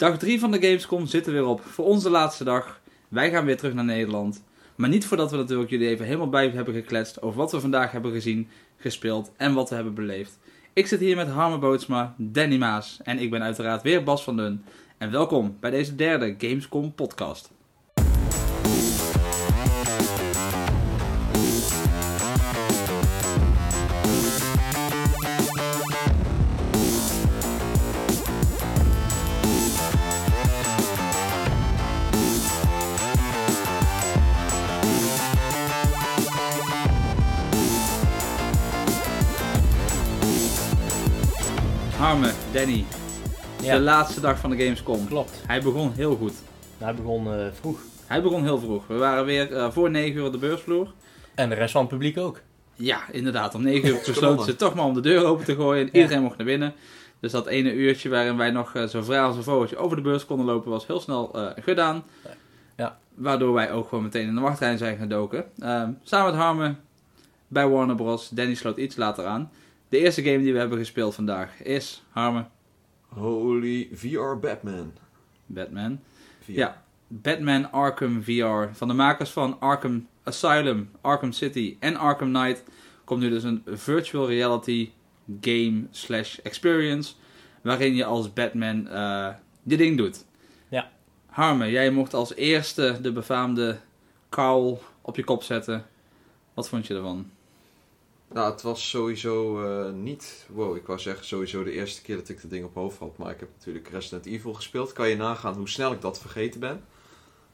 [0.00, 1.60] Dag 3 van de Gamescom zit er weer op.
[1.60, 2.80] Voor onze laatste dag.
[3.08, 4.44] Wij gaan weer terug naar Nederland.
[4.74, 7.92] Maar niet voordat we natuurlijk jullie even helemaal bij hebben gekletst over wat we vandaag
[7.92, 10.38] hebben gezien, gespeeld en wat we hebben beleefd.
[10.72, 14.36] Ik zit hier met Harme Bootsma, Danny Maas en ik ben uiteraard weer Bas van
[14.36, 14.64] Dun.
[14.98, 17.50] En welkom bij deze derde Gamescom podcast.
[42.60, 42.84] Danny,
[43.62, 43.74] Ja.
[43.74, 45.06] de laatste dag van de Gamescom.
[45.08, 45.42] Klopt.
[45.46, 46.32] Hij begon heel goed.
[46.78, 47.80] Hij begon eh, vroeg.
[48.06, 48.86] Hij begon heel vroeg.
[48.86, 50.92] We waren weer eh, voor 9 uur op de beursvloer.
[51.34, 52.40] En de rest van het publiek ook.
[52.74, 53.54] Ja, inderdaad.
[53.54, 55.80] Om 9 uur besloten ze toch maar om de deur open te gooien.
[55.86, 56.00] En Ja.
[56.02, 56.74] iedereen mocht naar binnen.
[57.20, 60.02] Dus dat ene uurtje waarin wij nog eh, zo vrij als een vogeltje over de
[60.02, 62.02] beurs konden lopen, was heel snel gedaan.
[62.76, 62.98] Ja.
[63.14, 65.44] Waardoor wij ook gewoon meteen in de wachtrij zijn gedoken.
[65.58, 66.74] Ehm, samen met Harme
[67.48, 68.28] bij Warner Bros.
[68.28, 69.50] Danny sloot iets later aan.
[69.90, 72.46] De eerste game die we hebben gespeeld vandaag is Harme,
[73.08, 74.92] Holy VR Batman.
[75.46, 76.00] Batman.
[76.40, 76.50] VR.
[76.52, 76.82] Ja.
[77.08, 78.72] Batman Arkham VR.
[78.72, 82.64] Van de makers van Arkham Asylum, Arkham City en Arkham Knight
[83.04, 84.90] komt nu dus een virtual reality
[85.40, 87.12] game slash experience.
[87.62, 89.28] Waarin je als Batman eh
[89.62, 90.24] je ding doet.
[90.68, 90.90] Ja.
[91.26, 93.78] Harme, jij mocht als eerste de befaamde
[94.28, 95.86] cowl op je kop zetten.
[96.54, 97.30] Wat vond je ervan?
[98.32, 100.46] Nou, het was sowieso eh, niet...
[100.48, 103.18] Wow, ik wou zeggen sowieso de eerste keer dat ik dat ding op hoofd had.
[103.18, 104.92] Maar ik heb natuurlijk Resident Evil gespeeld.
[104.92, 106.84] Kan je nagaan hoe snel ik dat vergeten ben.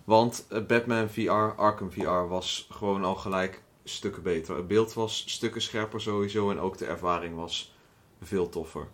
[0.04, 4.56] Want eh, Batman VR, Arkham VR was gewoon al gelijk stukken beter.
[4.56, 6.50] Het beeld was stukken scherper sowieso.
[6.50, 7.74] En ook de ervaring was
[8.22, 8.88] veel toffer.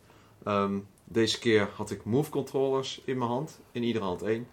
[0.45, 3.61] Ehm, deze keer had ik move controllers in mijn hand.
[3.73, 4.47] In iedere hand één.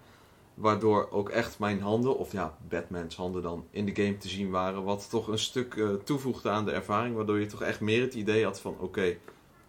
[0.60, 4.50] Waardoor ook echt mijn handen, of ja, Batman's handen dan, in de game te zien
[4.50, 4.84] waren.
[4.84, 7.16] Wat toch een stuk eh, toevoegde aan de ervaring.
[7.16, 9.06] Waardoor je toch echt meer het idee had van, oké,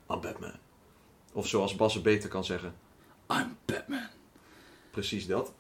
[0.09, 0.55] I'm Batman.
[1.33, 2.75] Of zoals Bas het beter kan zeggen,
[3.29, 4.09] I'm Batman.
[4.91, 5.53] precies dat.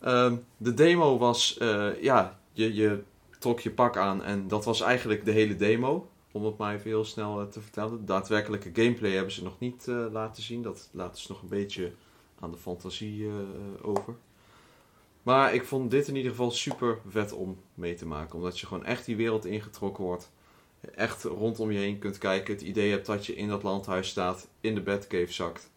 [0.00, 3.02] Ehm, de demo was, eh, ja, je, je
[3.38, 6.08] trok je pak aan en dat was eigenlijk de hele demo.
[6.32, 8.06] Om het maar even heel snel eh, te vertellen.
[8.06, 10.62] Daadwerkelijke gameplay hebben ze nog niet laten zien.
[10.62, 11.92] Dat laten ze nog een beetje
[12.40, 13.28] aan de fantasie
[13.82, 14.16] over.
[15.24, 18.34] Maar ik vond dit in ieder geval super vet om mee te maken.
[18.34, 20.30] Omdat je gewoon echt die wereld ingetrokken wordt.
[20.94, 22.54] Echt rondom je heen kunt kijken.
[22.54, 24.48] Het idee hebt dat je in dat landhuis staat.
[24.60, 25.70] In de Batcave zakt.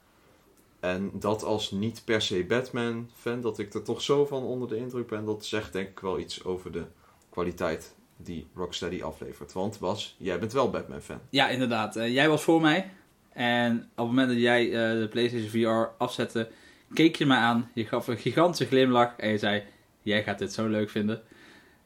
[0.80, 3.42] En dat als niet per se Batman fan.
[3.42, 5.26] Dat ik er toch zo van onder de indruk ben.
[5.26, 6.86] Dat zegt denk ik wel iets over de
[7.30, 9.54] kwaliteit die Rocksteady aflevert.
[9.54, 11.20] Want Bas, jij bent wel Batman fan.
[11.30, 11.96] Ja, inderdaad.
[11.96, 12.92] Eh, jij was voor mij.
[13.34, 16.50] En op het moment dat jij eh, de PlayStation VR afzette,
[16.94, 17.70] keek je me aan.
[17.74, 19.64] Je gaf een gigantische glimlach en je zei:
[20.02, 21.22] Jij gaat dit zo leuk vinden.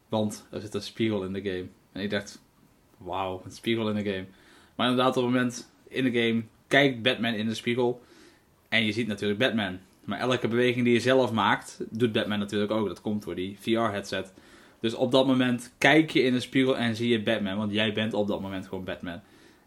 [0.10, 1.66] Want er zit een spiegel in de game.
[1.92, 2.42] En ik dacht:
[2.98, 4.26] Wauw, een spiegel in de game.
[4.76, 8.02] Maar inderdaad, op het moment in de game kijkt Batman in de spiegel.
[8.70, 9.80] En je ziet natuurlijk Batman.
[10.06, 12.88] Maar elke beweging die je zelf maakt, doet Batman natuurlijk ook.
[12.88, 14.34] Dat komt door die VR-headset.
[14.80, 17.58] Dus op dat moment kijk je in de spiegel en zie je Batman.
[17.58, 19.22] Want jij bent op dat moment gewoon Batman.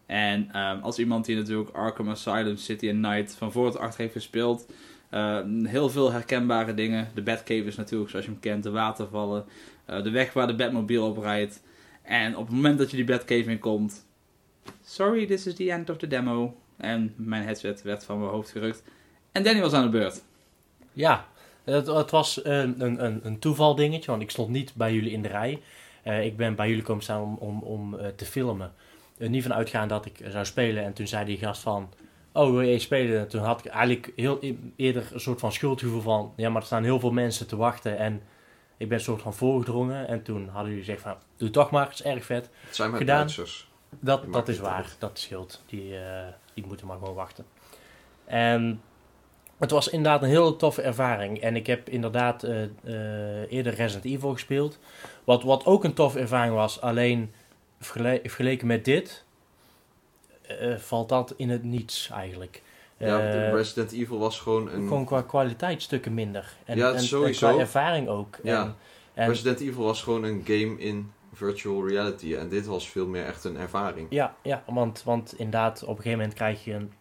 [0.05, 3.99] En ehm, als iemand die natuurlijk Arkham Asylum, City en Night van voor tot achter
[3.99, 4.65] heeft gespeeld.
[5.15, 7.07] Eh, heel veel herkenbare dingen.
[7.13, 9.45] De Batcave is natuurlijk, zoals je hem kent, de watervallen.
[9.85, 11.61] eh, de weg waar de Batmobile op rijdt.
[12.01, 14.05] En op het moment dat je die Batcave in komt.
[14.83, 16.55] Sorry, this is the end of the demo.
[16.77, 18.83] En mijn headset werd van mijn hoofd gerukt.
[19.31, 20.23] En Danny was aan de beurt.
[20.93, 21.27] Ja,
[21.63, 25.21] het, het was een, een, een, toeval dingetje, want ik stond niet bij jullie in
[25.21, 25.61] de rij.
[26.03, 28.73] Eh, ik ben bij jullie komen staan om, om, om te filmen.
[29.17, 30.83] Niet van uitgaan dat ik zou spelen.
[30.83, 31.89] En toen zei die gast van,
[32.35, 33.19] oh wil je spelen?
[33.19, 36.61] En toen had ik eigenlijk heel e- eerder een soort van schuldgevoel van, ja maar
[36.61, 37.97] er staan heel veel mensen te wachten.
[37.97, 38.21] En
[38.77, 40.07] ik ben een soort van voorgedrongen.
[40.07, 42.49] En toen hadden jullie gezegd van, doe toch maar, het is erg vet.
[42.65, 43.17] Het zijn maar Gedaan.
[43.17, 43.67] Duitsers.
[43.99, 44.95] Dat, dat is waar, uit.
[44.99, 45.63] dat scheelt.
[45.65, 47.45] Die, eh, die moeten maar gewoon wachten.
[48.25, 48.81] En
[49.57, 51.41] het was inderdaad een hele toffe ervaring.
[51.41, 54.79] En ik heb inderdaad eh, eh, eerder Resident Evil gespeeld.
[55.23, 57.33] Wat, wat ook een toffe ervaring was, alleen
[57.79, 59.24] vergele- vergeleken met dit,
[60.47, 62.61] eh, valt dat in het niets eigenlijk.
[62.97, 64.87] Ja, Eh, de Resident Evil was gewoon een...
[64.87, 66.53] gewoon qua kwaliteit stukken minder.
[66.65, 67.49] En, Ja, en, en sowieso.
[67.49, 68.37] qua ervaring ook.
[68.43, 68.63] Ja.
[68.63, 68.75] En,
[69.13, 72.35] en, Resident Evil was gewoon een game in virtual reality.
[72.35, 74.07] En dit was veel meer echt een ervaring.
[74.09, 76.91] Ja, ja want, want inderdaad, op een gegeven moment krijg je een,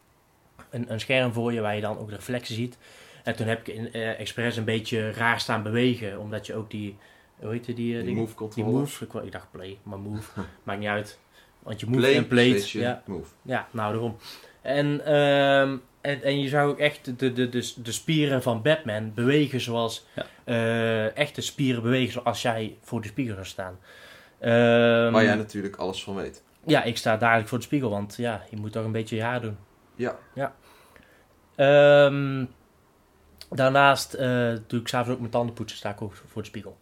[0.71, 2.79] een, een scherm voor je waar je dan ook de reflectie ziet.
[3.25, 6.71] En toen heb ik in, eh, expres een beetje raar staan bewegen, omdat je ook
[6.71, 6.97] die,
[7.41, 9.01] hoe heet die, die, eh, Die move die controllers.
[9.01, 11.19] move, ik dacht play, maar move, maakt niet uit.
[11.65, 13.31] Want je move Play, en plate, ja, move.
[13.43, 14.17] ja, nou daarom.
[14.63, 19.15] En, ehm, en, en je zou ook echt de, de, de, de spieren van Batman
[19.15, 20.07] bewegen zoals...
[20.15, 20.27] Ja.
[20.45, 23.79] eh, echte spieren bewegen zoals jij voor de spiegel zou staan.
[24.39, 26.43] Ehm, Waar jij natuurlijk alles van weet.
[26.67, 29.23] Ja, ik sta dadelijk voor de spiegel, want ja, je moet toch een beetje je
[29.23, 29.57] haar doen.
[29.97, 30.17] Ja.
[30.35, 30.55] Ja.
[31.57, 32.45] Ehm,
[33.51, 36.77] daarnaast eh, doe ik s'avonds ook mijn tanden poetsen, sta ik ook voor de spiegel.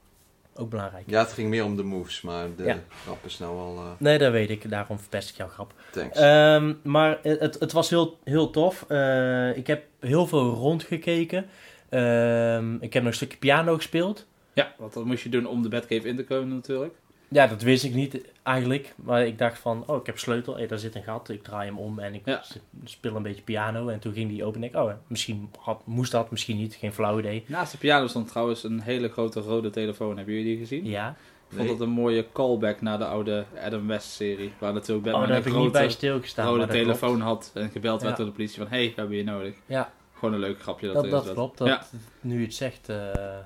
[0.54, 1.04] Ook belangrijk.
[1.06, 2.78] Ja, het ging meer om de moves, maar de Ja.
[3.02, 3.76] grap is nou al...
[3.76, 5.74] eh, Nee, dat weet ik, daarom verpest ik jouw grap.
[5.90, 6.18] thanks.
[6.18, 8.84] Ehm, maar het, het was heel, heel tof.
[8.88, 11.46] Eh, ik heb heel veel rondgekeken.
[11.88, 14.26] Ehm, ik heb nog een stukje piano gespeeld.
[14.52, 16.94] Ja, want dat moest je doen om de Batcave in te komen natuurlijk.
[17.28, 18.94] Ja, dat wist ik niet eigenlijk.
[18.96, 20.56] Maar ik dacht van, oh, ik heb sleutel.
[20.56, 21.28] Hey, daar zit een gat.
[21.28, 22.42] Ik draai hem om en ik Ja.
[22.84, 23.88] speel een beetje piano.
[23.88, 26.74] En toen ging die open en ik, oh, misschien had, moest dat, misschien niet.
[26.74, 27.44] Geen flauw idee.
[27.46, 30.16] Naast de piano stond trouwens een hele grote rode telefoon.
[30.16, 30.84] Hebben jullie die gezien?
[30.84, 31.16] Ja.
[31.48, 34.52] Ik vond dat een mooie callback naar de oude Adam West serie.
[34.58, 36.44] Waar natuurlijk Oh, Batman daar heb een ik niet bij grote stilgestaan.
[36.46, 37.24] rode maar dat telefoon klopt.
[37.24, 37.50] had.
[37.62, 38.16] En gebeld werd Ja.
[38.16, 39.54] door de politie van, hey, we hebben je nodig.
[39.66, 40.92] Ja, Gewoon een leuk grapje.
[40.92, 41.58] Dat, dat, dat klopt.
[41.58, 41.82] Dat, Ja,
[42.20, 42.88] Nu je het zegt.
[42.88, 42.96] eh,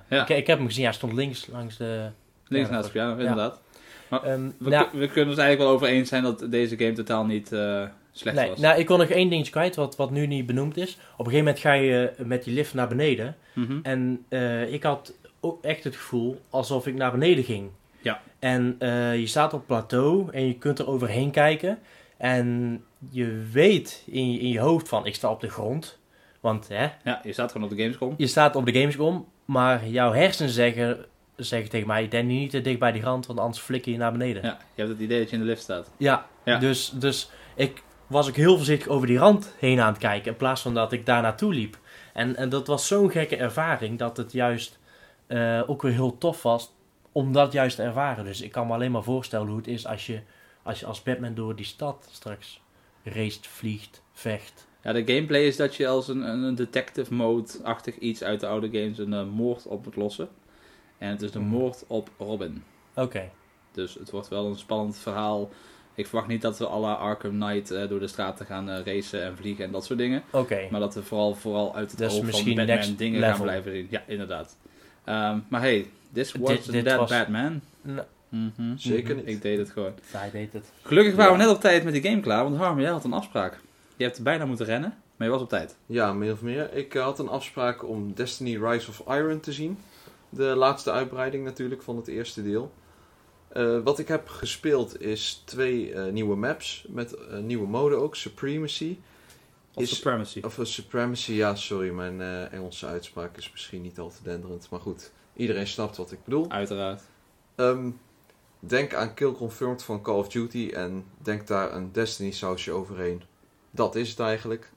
[0.08, 0.22] Ja.
[0.22, 0.84] ik, ik heb hem gezien.
[0.84, 2.08] Hij stond links langs de...
[2.48, 3.54] links Ja, naast de piano, ja.
[4.10, 7.24] Ehm, We, nou, we kunnen het eigenlijk wel over eens zijn dat deze game totaal
[7.24, 8.58] niet eh, slecht nee, was.
[8.58, 10.92] nou, ik wil nog één dingetje kwijt, wat, wat nu niet benoemd is.
[10.92, 13.36] Op een gegeven moment ga je eh, met die lift naar beneden.
[13.52, 13.78] Mhm.
[13.82, 17.70] En eh, ik had ook echt het gevoel alsof ik naar beneden ging.
[18.00, 18.20] Ja.
[18.38, 18.76] En
[19.20, 21.78] je staat op het plateau en je kunt er overheen kijken.
[22.16, 22.80] En
[23.10, 25.98] je weet in je, in je hoofd van, ik sta op de grond.
[26.40, 28.14] Want hè, Ja, je staat gewoon op de Gamescom.
[28.16, 31.04] je staat op de Gamescom, maar jouw hersenen zeggen,
[31.36, 34.12] zeggen tegen mij, denk niet te dicht bij die rand, want anders flikker je naar
[34.12, 34.42] beneden.
[34.42, 35.90] Ja, je hebt het idee dat je in de lift staat.
[35.96, 36.58] Ja, Ja.
[36.58, 40.30] Dus, dus ik was ook heel voorzichtig over die rand heen aan het kijken.
[40.30, 41.78] In plaats van dat ik daar naartoe liep.
[42.12, 44.78] En, en dat was zo'n gekke ervaring dat het juist
[45.26, 46.72] eh, ook weer heel tof was
[47.12, 48.24] om dat juist te ervaren.
[48.24, 50.20] Dus ik kan me alleen maar voorstellen hoe het is als je
[50.62, 52.60] als, je als Batman door die stad straks
[53.02, 54.66] raced, vliegt, vecht.
[54.82, 58.46] Ja, de gameplay is dat je als een, een een detective mode-achtig iets uit de
[58.46, 60.28] oude games een eh, moord op moet lossen.
[60.98, 62.62] En het is de moord op Robin.
[62.94, 63.30] Oké,
[63.72, 65.50] Dus het wordt wel een spannend verhaal.
[65.94, 69.22] Ik verwacht niet dat we alle Arkham Knight eh, door de straten gaan eh, racen
[69.22, 70.22] en vliegen en dat soort dingen.
[70.30, 70.66] oké.
[70.70, 73.40] Maar dat we vooral, vooral uit het Dus oog van misschien Batman next dingen gaan
[73.42, 73.86] blijven zien.
[73.90, 74.56] Ja, inderdaad.
[75.04, 77.60] Ehm, maar hey, this Dit- wasn't dit that was- Batman.
[77.82, 78.76] Nou, Mhm.
[78.76, 79.26] Zeker niet.
[79.26, 79.92] Ik deed het gewoon.
[80.10, 80.72] hij deed het.
[80.82, 83.12] Gelukkig waren we net op tijd met die game klaar, want Harm, jij had een
[83.12, 83.58] afspraak.
[83.96, 85.76] Je hebt bijna moeten rennen, maar je was op tijd.
[85.86, 86.74] Ja, min of meer.
[86.74, 89.78] Ik eh, had een afspraak om Destiny Rise of Iron te zien.
[90.36, 92.72] De laatste uitbreiding natuurlijk van het eerste deel.
[93.48, 98.16] Eh, wat ik heb gespeeld is twee eh, nieuwe maps met eh, nieuwe mode ook.
[98.16, 98.98] Supremacy.
[99.74, 100.40] Of Is- Supremacy.
[100.44, 104.70] Of Supremacy, ja sorry, mijn Engelse uitspraak is misschien niet al te denderend.
[104.70, 106.50] Maar goed, iedereen snapt wat ik bedoel.
[106.50, 107.02] Uiteraard.
[107.54, 107.90] Ehm,
[108.58, 113.22] denk aan Kill Confirmed van Call of Duty en denk daar een Destiny sausje overheen.
[113.70, 114.70] Dat is het eigenlijk.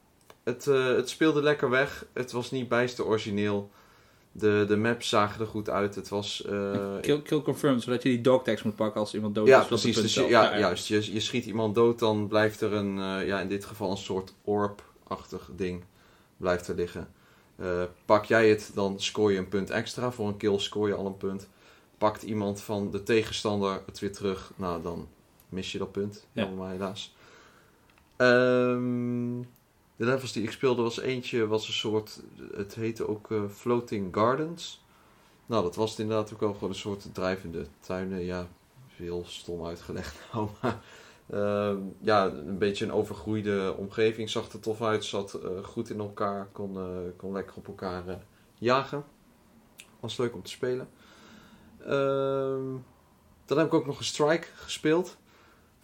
[0.44, 2.06] Het, het speelde lekker weg.
[2.14, 3.70] Het was niet bijster origineel.
[4.32, 5.96] De, de maps zagen er goed uit.
[5.96, 6.46] Het was...
[6.46, 9.62] eh, Kill, kill confirmed, zodat je die dog tags moet pakken als iemand dood ja,
[9.62, 9.68] is.
[9.68, 10.02] precies.
[10.02, 10.88] Dus je- ja, juist.
[10.88, 13.98] Je, je schiet iemand dood, dan blijft er een, eh, ja, in dit geval een
[13.98, 15.84] soort orb-achtig ding
[16.38, 17.08] blijft er liggen.
[17.56, 20.12] Eh, pak jij het, dan scoor je een punt extra.
[20.12, 21.48] Voor een kill scoor je al een punt.
[21.98, 25.08] Pakt iemand van de tegenstander het weer terug, nou dan
[25.50, 26.26] mis je dat punt.
[26.32, 26.50] Ja.
[26.68, 27.16] Helaas.
[28.16, 29.40] Ehm,
[30.00, 32.22] de levels die ik speelde was eentje, was een soort,
[32.54, 34.84] het heette ook eh, Floating Gardens.
[35.46, 38.24] Nou, dat was inderdaad ook wel gewoon een soort drijvende tuinen.
[38.24, 38.48] Ja,
[38.88, 40.80] heel stom uitgelegd nou, maar
[41.30, 44.30] ehm, ja, een beetje een overgroeide omgeving.
[44.30, 48.08] Zag er tof uit, zat eh, goed in elkaar, kon, eh, kon lekker op elkaar
[48.08, 48.16] eh,
[48.58, 49.04] jagen.
[50.00, 50.90] Was leuk om te spelen.
[51.80, 52.76] Ehm,
[53.46, 55.18] dan heb ik ook nog een Strike gespeeld.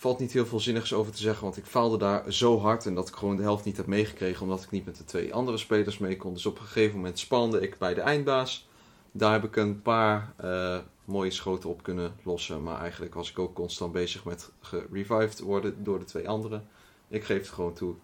[0.06, 2.96] Valt niet heel veel zinnigs over te zeggen, want ik faalde daar zo hard en
[2.96, 5.58] dat ik gewoon de helft niet heb meegekregen, omdat ik niet met de twee andere
[5.58, 6.34] spelers mee kon.
[6.34, 8.68] Dus op een gegeven moment spande ik bij de eindbaas.
[9.12, 13.40] Daar heb ik een paar eh, mooie schoten op kunnen lossen, maar eigenlijk was ik
[13.40, 16.68] ook constant bezig met gerevived worden door de twee anderen.
[17.08, 17.96] Ik geef het gewoon toe,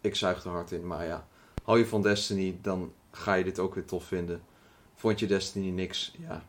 [0.00, 1.26] ik zuig er hard in, maar ja,
[1.64, 4.42] hou je van Destiny, dan ga je dit ook weer tof vinden.
[4.94, 6.44] Vond je Destiny niks, ja,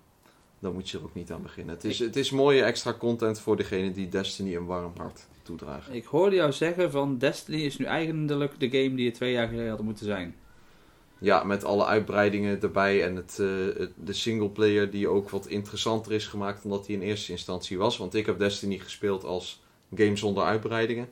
[0.60, 1.76] dan moet je er ook niet aan beginnen.
[1.76, 5.94] Het is, het is mooie extra content voor degene die Destiny een warm hart toedragen.
[5.94, 9.48] Ik hoorde jou zeggen van Destiny is nu eigenlijk de game die je twee jaar
[9.48, 10.36] geleden had moeten zijn.
[11.20, 13.38] Ja, met alle uitbreidingen erbij en het,
[13.78, 17.78] het- de singleplayer die ook wat interessanter is gemaakt dan dat die in eerste instantie
[17.78, 17.98] was.
[17.98, 19.64] Want ik heb Destiny gespeeld als
[19.96, 21.10] game zonder uitbreidingen.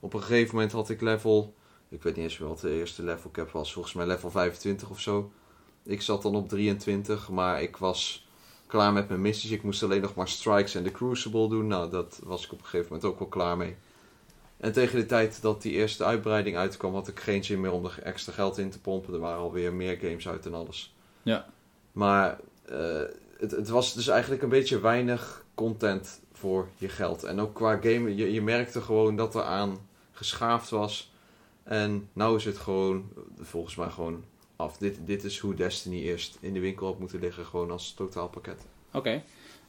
[0.00, 1.54] Op een gegeven moment had ik level,
[1.88, 4.90] ik weet niet eens meer wat de eerste level cap was, volgens mij level 25
[4.90, 5.30] of zo.
[5.84, 8.25] Ik zat dan op 23, maar ik was
[8.66, 9.50] klaar met mijn missies.
[9.50, 11.66] Ik moest alleen nog maar strikes en de crucible doen.
[11.66, 13.76] Nou, dat was ik op een gegeven moment ook wel klaar mee.
[14.56, 17.84] En tegen de tijd dat die eerste uitbreiding uitkwam, had ik geen zin meer om
[17.84, 19.14] er extra geld in te pompen.
[19.14, 20.94] Er waren alweer meer games uit en alles.
[21.22, 21.46] Ja.
[21.92, 23.02] Maar eh,
[23.38, 27.24] het, het was dus eigenlijk een beetje weinig content voor je geld.
[27.24, 29.78] En ook qua game, je, je merkte gewoon dat er aan
[30.12, 31.12] geschaafd was.
[31.62, 33.08] En nou is het gewoon,
[33.40, 34.24] volgens mij gewoon
[34.56, 34.76] af.
[34.76, 38.66] Dit, dit is hoe Destiny eerst in de winkel had moeten liggen, gewoon als totaalpakket.
[38.92, 39.22] Oké.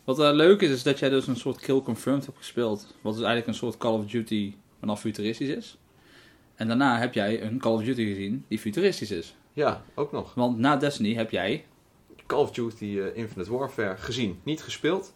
[0.03, 2.95] Wat eh, leuk is, is dat jij dus een soort Kill Confirmed hebt gespeeld.
[3.01, 5.77] Wat dus eigenlijk een soort Call of Duty vanaf futuristisch is.
[6.55, 9.35] En daarna heb jij een Call of Duty gezien die futuristisch is.
[9.53, 10.33] Ja, ook nog.
[10.33, 11.65] Want na Destiny heb jij...
[12.25, 14.39] Call of Duty eh, Infinite Warfare gezien.
[14.43, 15.13] Niet gespeeld.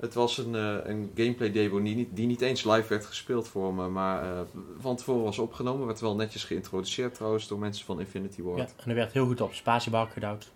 [0.00, 3.48] Het was een, eh, een gameplay demo die niet, die niet eens live werd gespeeld
[3.48, 4.40] voor me, maar eh,
[4.78, 5.86] van tevoren was opgenomen.
[5.86, 8.58] Werd wel netjes geïntroduceerd trouwens door mensen van Infinity Ward.
[8.58, 10.50] Ja, Ja, en er werd heel goed op spatiebalk gedouwd.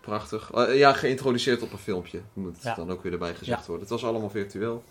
[0.00, 0.50] prachtig.
[0.52, 2.74] Eh, ja, geïntroduceerd op een filmpje, moet Ja.
[2.74, 3.66] dan ook weer erbij gezegd Ja.
[3.66, 3.80] worden.
[3.88, 4.82] Het was allemaal virtueel.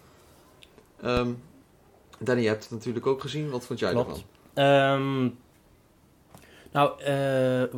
[1.01, 1.29] Ehm,
[2.19, 3.49] Danny, je hebt het natuurlijk ook gezien.
[3.49, 4.07] Wat vond jij Klopt.
[4.09, 4.23] ervan?
[4.53, 5.29] Ehm,
[6.71, 6.91] nou,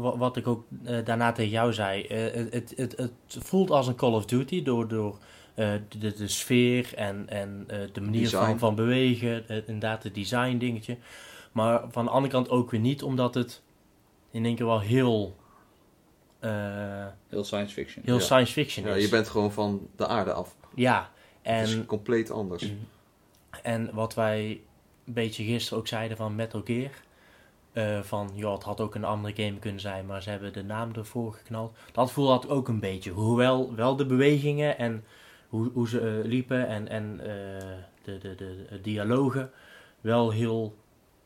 [0.02, 0.64] wa- wat ik ook
[1.06, 2.08] daarna tegen jou zei.
[2.08, 5.18] het, het, het, het voelt als een Call of Duty door, door
[5.54, 8.46] eh, de, sfeer en, en eh, de manier Design.
[8.46, 9.48] van, van bewegen.
[9.48, 10.98] eh, inderdaad, het design dingetje.
[11.52, 13.62] Maar van de andere kant ook weer niet, omdat het
[14.32, 15.36] in één keer wel heel,
[17.30, 18.04] Heel science fiction.
[18.06, 18.22] heel Ja.
[18.22, 19.04] science fiction Ja, is.
[19.04, 20.56] je bent gewoon van de aarde af.
[20.76, 21.10] Ja,
[21.42, 22.72] Het is en, compleet anders.
[23.64, 24.62] en wat wij
[25.06, 26.92] een beetje gisteren ook zeiden van Metal Gear.
[27.74, 30.64] eh, van, ja, het had ook een andere game kunnen zijn, maar ze hebben de
[30.64, 31.78] naam ervoor geknald.
[31.92, 33.12] Dat voelde dat ook een beetje.
[33.12, 35.04] Hoewel wel de bewegingen en
[35.54, 37.28] hoe, hoe ze eh, liepen en, en eh,
[38.04, 39.52] de, de, de, de dialogen
[40.02, 40.76] wel heel...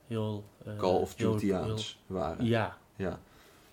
[0.07, 2.46] heel eh, Call of Duty'aans waren.
[2.46, 3.19] Ja, Ja.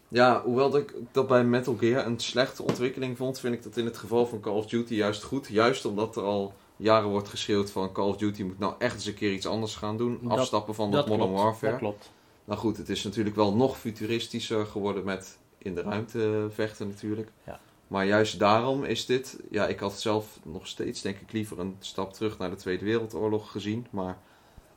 [0.08, 3.76] Ja, hoewel dat ik dat bij Metal Gear een slechte ontwikkeling vond, vind ik dat
[3.76, 5.46] in het geval van Call of Duty juist goed.
[5.48, 9.06] Juist omdat er al jaren wordt geschreeuwd van Call of Duty moet nou echt eens
[9.06, 10.18] een keer iets anders gaan doen.
[10.22, 11.44] Dat- Afstappen van dat, dat Modern klopt.
[11.44, 11.70] Warfare.
[11.70, 12.10] Dat klopt.
[12.44, 17.30] Nou goed, het is natuurlijk wel nog futuristischer geworden met in de ruimte vechten natuurlijk.
[17.46, 17.60] Ja.
[17.88, 21.76] Maar juist daarom is dit, ja ik had zelf nog steeds denk ik liever een
[21.78, 23.86] stap terug naar de Tweede Wereldoorlog gezien.
[23.90, 24.18] Maar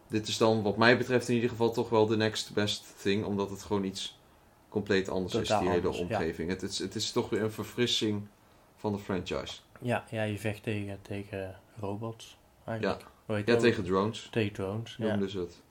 [0.07, 3.25] dit is dan wat mij betreft in ieder geval toch wel de next best thing.
[3.25, 4.19] Omdat het gewoon iets
[4.69, 6.03] compleet anders is, die hele anders, ja.
[6.03, 6.49] omgeving.
[6.49, 8.27] Het, is, het is toch weer een verfrissing
[8.75, 9.59] van de franchise.
[9.81, 13.05] Ja, ja, je vecht tegen, tegen robots eigenlijk.
[13.27, 13.59] Ja, dat?
[13.59, 14.95] tegen drones tegen drones.
[14.97, 15.07] Ja.
[15.07, 15.61] noemden ze het.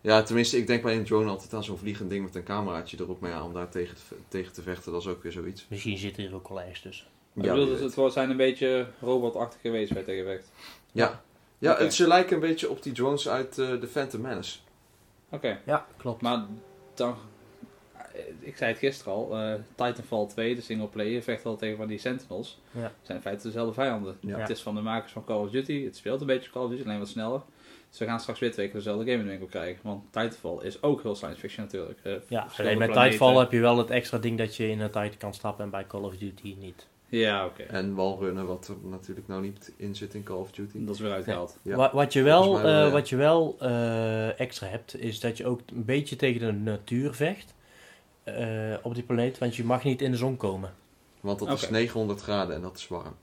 [0.00, 2.96] Ja, tenminste, ik denk bij een drone altijd aan zo'n vliegend ding met een cameraatje
[3.00, 3.20] erop.
[3.20, 5.66] Maar ja, om daar tegen te, tegen te vechten, dat is ook weer zoiets.
[5.68, 7.06] Misschien zit er ook wel ergens tussen.
[7.32, 10.50] Maar Ja, ik bedoel, dus het zijn een beetje robotachtige wezens waar je tegen vecht.
[10.92, 11.22] ja.
[11.58, 14.58] ja het, ze lijken een beetje op die drones uit eh, de Phantom Menace.
[15.30, 15.60] Oké.
[15.66, 16.22] Ja, klopt.
[16.22, 16.46] Maar
[16.94, 17.16] dan...
[18.40, 21.98] Ik zei het gisteren al, eh, Titanfall 2, de singleplayer, vecht al tegen van die
[21.98, 22.60] Sentinels.
[22.70, 22.92] Ja.
[23.02, 24.16] zijn in feite dezelfde vijanden.
[24.20, 24.38] Ja.
[24.38, 26.70] Het is van de makers van Call of Duty, het speelt een beetje Call of
[26.70, 27.40] Duty, alleen wat sneller.
[27.90, 29.80] Dus we gaan straks weer twee keer dezelfde game in de winkel krijgen.
[29.82, 31.98] Want Titanfall is ook heel science fiction natuurlijk.
[32.02, 33.10] Eh, Ja, alleen met planeten.
[33.10, 35.70] Titanfall heb je wel het extra ding dat je in een Titan kan stappen en
[35.70, 36.86] bij Call of Duty niet.
[37.10, 37.62] Ja, oké.
[37.62, 40.84] En walrunnen, wat er natuurlijk nou niet in zit in Call of Duty.
[40.84, 41.58] Dat is weer uitgehaald.
[41.62, 41.76] Ja.
[41.76, 45.60] Wa- Wat je wel, eh, wat je wel eh, extra hebt, is dat je ook
[45.74, 47.54] een beetje tegen de natuur vecht
[48.24, 50.74] eh, op die planeet, want je mag niet in de zon komen.
[51.20, 51.72] Want dat is Oké.
[51.72, 53.14] 900 graden en dat is warm.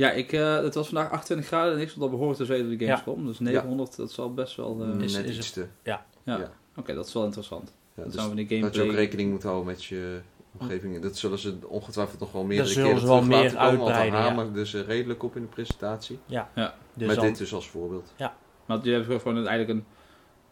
[0.00, 2.68] Ja, ik, eh, het was vandaag 28 graden en ik stond al behoorlijk te zweten
[2.78, 2.96] de Ja.
[2.96, 3.26] Gamescom.
[3.26, 4.82] Dus 900, dat zal best wel...
[4.82, 5.66] eh, Is- Net is iets het- te.
[5.90, 6.06] ja.
[6.24, 6.50] ja.
[6.76, 7.64] Oké, dat is wel interessant.
[7.68, 10.20] Ja, dat dus zijn van die dat je ook rekening moet houden met je
[10.58, 11.02] omgeving.
[11.02, 13.76] Dat zullen ze ongetwijfeld nog wel meerdere keren ze wel terug meer laten komen.
[13.78, 14.24] Want daar uitbreiden, ja.
[14.36, 16.18] hameren dus redelijk op in de presentatie.
[16.94, 18.12] Dus met dan- dit dus als voorbeeld.
[18.66, 19.84] Maar je hebt gewoon een- eigenlijk een,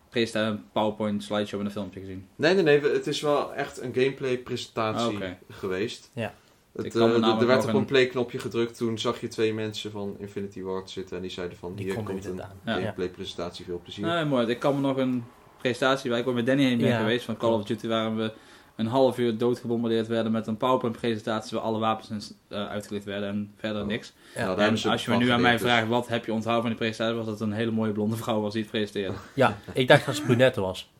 [0.08, 2.26] presentatie, een PowerPoint slideshow en een filmpje gezien.
[2.36, 2.80] Nee, nee, nee.
[2.80, 5.38] Het is wel echt een gameplay presentatie oké.
[5.48, 6.10] geweest.
[6.12, 6.34] Ja.
[6.76, 8.76] Het, Ik kan me eh, er- er werd op een een- play-knopje gedrukt.
[8.76, 11.16] Toen zag je twee mensen van Infinity Ward zitten.
[11.16, 12.50] En die zeiden van, Die hier komt een aan.
[12.64, 12.74] Ja.
[12.74, 13.64] gameplay presentatie.
[13.64, 14.06] Veel plezier.
[14.06, 14.46] Nee, mooi.
[14.46, 15.24] Ik kan me nog een
[15.58, 16.98] presentatie waar ik ook met Danny heen ben Ja.
[16.98, 18.32] geweest van Call of Duty, waar we
[18.76, 23.52] een half uur doodgebombardeerd werden met een PowerPoint-presentatie waar alle wapens uh, uitgelicht werden en
[23.56, 23.88] verder Oh.
[23.88, 24.12] niks.
[24.34, 24.44] Ja.
[24.46, 26.62] Nou, en ze als je me nu aan mij dus- vraagt wat heb je onthouden
[26.62, 29.14] van die presentatie, was dat een hele mooie blonde vrouw was die het presenteerde.
[29.34, 30.90] Ja, ik dacht dat het brunette was.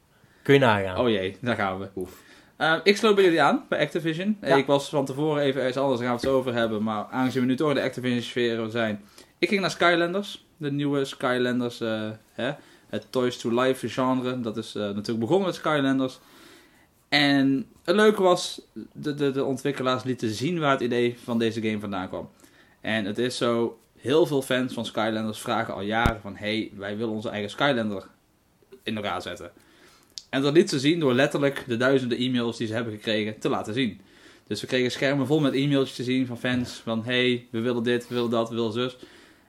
[0.43, 0.99] Kun je nagaan.
[0.99, 1.89] Oh jee, daar gaan we.
[1.97, 2.23] Oef.
[2.59, 4.37] Uh, ik sloot bij jullie aan, bij Activision.
[4.41, 4.57] Ja.
[4.57, 6.83] Ik was van tevoren even ergens anders, daar gaan we het over hebben.
[6.83, 9.05] Maar aangezien we nu toch in de Activision sfeer zijn.
[9.39, 12.53] Ik ging naar Skylanders, de nieuwe Skylanders, uh, hè,
[12.89, 14.41] het Toys to Life genre.
[14.41, 16.19] Dat is uh, natuurlijk begonnen met Skylanders.
[17.09, 18.61] En het leuke was,
[18.93, 22.31] de, de, de ontwikkelaars lieten zien waar het idee van deze game vandaan kwam.
[22.81, 26.37] En het is zo, heel veel fans van Skylanders vragen al jaren van...
[26.37, 28.07] Hey, wij willen onze eigen Skylander
[28.83, 29.51] in elkaar zetten.
[30.29, 33.49] En dat liet ze zien door letterlijk de duizenden e-mails die ze hebben gekregen te
[33.49, 34.01] laten zien.
[34.47, 36.81] Dus we kregen schermen vol met e-mailtjes te zien van fans.
[36.85, 38.97] Van hey, we willen dit, we willen dat, we willen zus.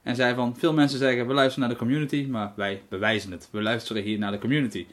[0.03, 3.49] En zei van, veel mensen zeggen, we luisteren naar de community, maar wij bewijzen het.
[3.51, 4.85] We luisteren hier naar de community.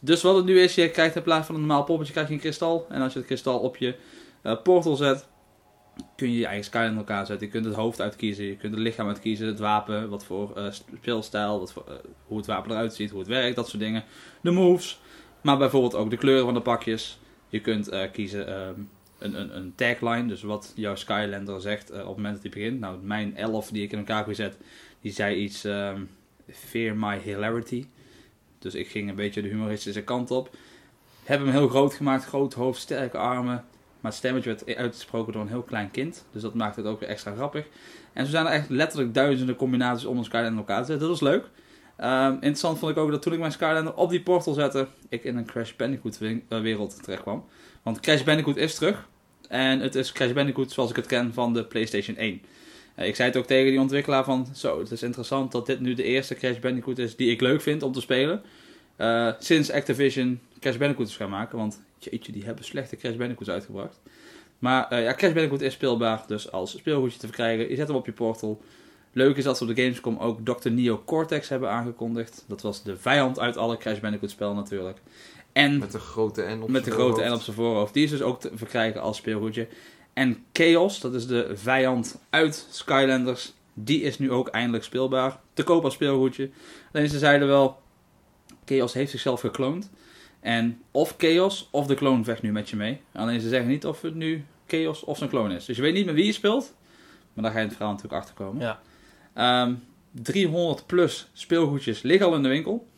[0.00, 2.34] Dus wat het nu is, je krijgt in plaats van een normaal poppetje, krijg je
[2.34, 2.86] een kristal.
[2.88, 3.94] En als je het kristal op je
[4.42, 5.26] eh, portal zet,
[6.16, 7.46] kun je je eigen Skyline in elkaar zetten.
[7.46, 10.66] Je kunt het hoofd uitkiezen, je kunt het lichaam uitkiezen, het wapen, wat voor eh,
[10.70, 11.94] speelstijl, wat voor, eh,
[12.26, 14.04] hoe het wapen eruit ziet, hoe het werkt, dat soort dingen.
[14.40, 15.00] De moves,
[15.40, 17.18] maar bijvoorbeeld ook de kleuren van de pakjes.
[17.48, 18.80] Je kunt eh, kiezen ehm,
[19.18, 22.80] een, een, een tagline, dus wat jouw Skylander zegt op het moment dat hij begint.
[22.80, 24.56] Nou, mijn elf die ik in elkaar gezet,
[25.00, 26.02] die zei iets ehm,
[26.52, 27.86] Fear my hilarity.
[28.58, 30.56] Dus ik ging een beetje de humoristische kant op.
[31.24, 33.64] Heb hem heel groot gemaakt, groot hoofd, sterke armen.
[34.00, 36.24] Maar het stemmetje werd uitgesproken door een heel klein kind.
[36.32, 37.66] Dus dat maakt het ook weer extra grappig.
[38.12, 41.08] En zo zijn er echt letterlijk duizenden combinaties om een Skylander in elkaar te zetten.
[41.08, 41.44] Dat was leuk.
[41.96, 45.24] Ehm, interessant vond ik ook dat toen ik mijn Skylander op die portal zette, ik
[45.24, 47.44] in een Crash Bandicoot eh, wereld terecht kwam.
[47.82, 49.08] Want Crash Bandicoot is terug.
[49.48, 52.42] En het is Crash Bandicoot zoals ik het ken van de PlayStation 1.
[52.94, 55.80] Eh, ik zei het ook tegen die ontwikkelaar van, zo, het is interessant dat dit
[55.80, 58.42] nu de eerste Crash Bandicoot is die ik leuk vind om te spelen.
[58.96, 63.50] Eh, sinds Activision Crash Bandicoot is gaan maken, want jeetje, die hebben slechte Crash Bandicoots
[63.50, 64.00] uitgebracht.
[64.58, 67.96] Maar eh, ja, Crash Bandicoot is speelbaar, dus als speelgoedje te verkrijgen, je zet hem
[67.96, 68.60] op je portal.
[69.12, 70.70] Leuk is dat ze op de Gamescom ook Dr.
[70.70, 72.44] Neo Cortex hebben aangekondigd.
[72.46, 74.98] Dat was de vijand uit alle Crash Bandicoot spellen natuurlijk.
[75.52, 77.94] En Met de grote N op met de grote N op zijn voorhoofd.
[77.94, 79.68] Die is dus ook te verkrijgen als speelgoedje.
[80.12, 83.52] En Chaos, dat is de vijand uit Skylanders.
[83.74, 85.40] Die is nu ook eindelijk speelbaar.
[85.52, 86.50] Te koop als speelgoedje.
[86.92, 87.78] Alleen ze zeiden wel,
[88.64, 89.90] Chaos heeft zichzelf gekloond.
[90.40, 93.00] En of Chaos of de kloon vecht nu met je mee.
[93.12, 95.64] Alleen ze zeggen niet of het nu Chaos of zijn kloon is.
[95.64, 96.74] Dus je weet niet met wie je speelt.
[97.32, 98.62] Maar daar ga je in het verhaal natuurlijk achter komen.
[98.62, 98.80] Ja.
[99.34, 99.74] Ehm,
[100.10, 102.88] 300 plus speelgoedjes liggen al in de winkel.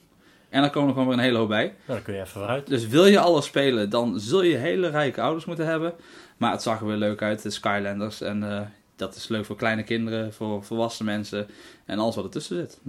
[0.48, 1.64] En daar komen er gewoon weer een hele hoop bij.
[1.64, 2.66] Nou, dan kun je even vooruit.
[2.66, 5.94] Dus wil je alles spelen, dan zul je hele rijke ouders moeten hebben.
[6.36, 8.20] Maar het zag er weer leuk uit, de Skylanders.
[8.20, 8.60] En eh,
[8.96, 11.48] dat is leuk voor kleine kinderen, voor volwassen mensen
[11.84, 12.80] en alles wat ertussen zit.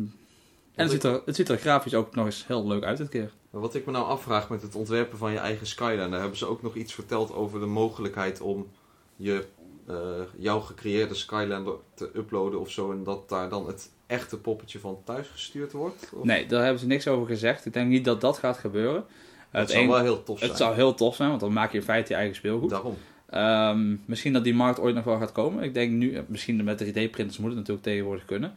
[0.76, 3.10] En het ziet, er, het ziet er grafisch ook nog eens heel leuk uit dit
[3.10, 3.32] keer.
[3.50, 6.62] Wat ik me nou afvraag met het ontwerpen van je eigen Skylander, hebben ze ook
[6.62, 8.68] nog iets verteld over de mogelijkheid om
[9.16, 9.46] je,
[9.88, 9.96] eh,
[10.38, 14.98] jouw gecreëerde Skylander te uploaden of zo en dat daar dan het echte poppetje van
[15.04, 16.10] thuis gestuurd wordt?
[16.14, 17.66] Of- Nee, daar hebben ze niks over gezegd.
[17.66, 19.06] Ik denk niet dat dat gaat gebeuren.
[19.50, 20.50] het zou een- wel heel tof zijn.
[20.50, 22.70] het zou heel tof zijn, want dan maak je in feite je eigen speelgoed.
[22.70, 22.98] Daarom.
[23.30, 25.64] Ehm, misschien dat die markt ooit nog wel gaat komen.
[25.64, 28.54] Ik denk nu, misschien met 3D-printers moet het natuurlijk tegenwoordig kunnen.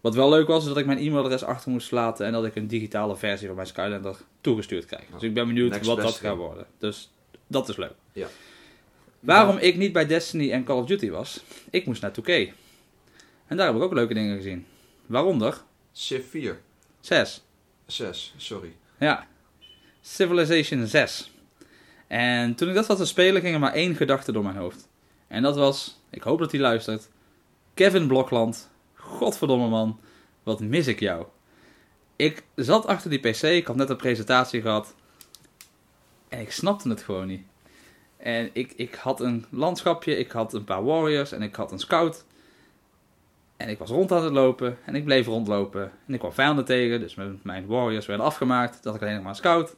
[0.00, 2.56] Wat wel leuk was, is dat ik mijn e-mailadres achter moest laten en dat ik
[2.56, 5.04] een digitale versie van mijn Skylander toegestuurd krijg.
[5.12, 6.66] Dus ik ben benieuwd Next wat dat gaat worden.
[6.78, 7.10] Dus
[7.46, 7.94] dat is leuk.
[8.12, 8.26] Ja.
[9.20, 11.44] Waarom ik niet bij Destiny en Call of Duty was?
[11.70, 12.52] Ik moest naar 2K.
[13.46, 14.66] En daar heb ik ook leuke dingen gezien.
[15.06, 16.60] Waaronder Civ 4.
[17.00, 17.42] 6.
[17.86, 18.72] 6, sorry.
[18.98, 19.26] Ja.
[20.00, 21.32] Civilization 6.
[22.06, 24.88] En toen ik dat zat te spelen, ging er maar één gedachte door mijn hoofd.
[25.28, 27.08] En dat was, ik hoop dat hij luistert.
[27.74, 28.70] Kevin Blokland,
[29.10, 30.00] godverdomme man,
[30.42, 31.26] wat mis ik jou.
[32.16, 34.94] Ik zat achter die pc, ik had net een presentatie gehad.
[36.28, 37.42] En ik snapte het gewoon niet.
[38.16, 41.78] En ik, ik had een landschapje, ik had een paar warriors en ik had een
[41.78, 42.24] scout.
[43.56, 45.92] En ik was rond aan het lopen en ik bleef rondlopen.
[46.06, 48.82] En ik kwam vijanden tegen, dus mijn, warriors werden afgemaakt.
[48.82, 49.74] Dat ik alleen nog maar scout.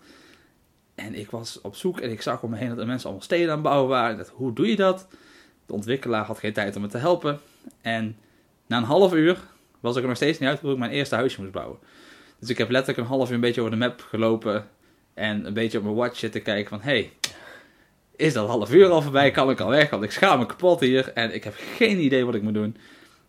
[0.94, 3.24] En ik was op zoek en ik zag om me heen dat er mensen allemaal
[3.24, 4.26] steden aan het bouwen waren.
[4.32, 5.06] Hoe doe je dat?
[5.66, 7.40] De ontwikkelaar had geen tijd om me te helpen.
[7.80, 8.16] En
[8.66, 9.38] na een half uur
[9.80, 11.78] was ik er nog steeds niet uit hoe ik mijn eerste huisje moest bouwen.
[12.38, 14.68] Dus ik heb letterlijk een half uur een beetje over de map gelopen.
[15.14, 16.80] En een beetje op mijn watch zitten kijken van...
[16.80, 17.12] Hey,
[18.16, 19.30] is dat half uur al voorbij?
[19.30, 19.90] Kan ik al weg?
[19.90, 21.12] Want ik schaam me kapot hier.
[21.12, 22.76] En ik heb geen idee wat ik moet doen.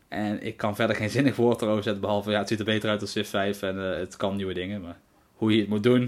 [0.07, 2.01] En ik kan verder geen zinnig woord erover zetten.
[2.01, 3.61] Behalve, ja, het ziet er beter uit dan Civ 5.
[3.61, 4.81] En eh, het kan nieuwe dingen.
[4.81, 4.99] Maar
[5.33, 6.01] hoe je het moet doen,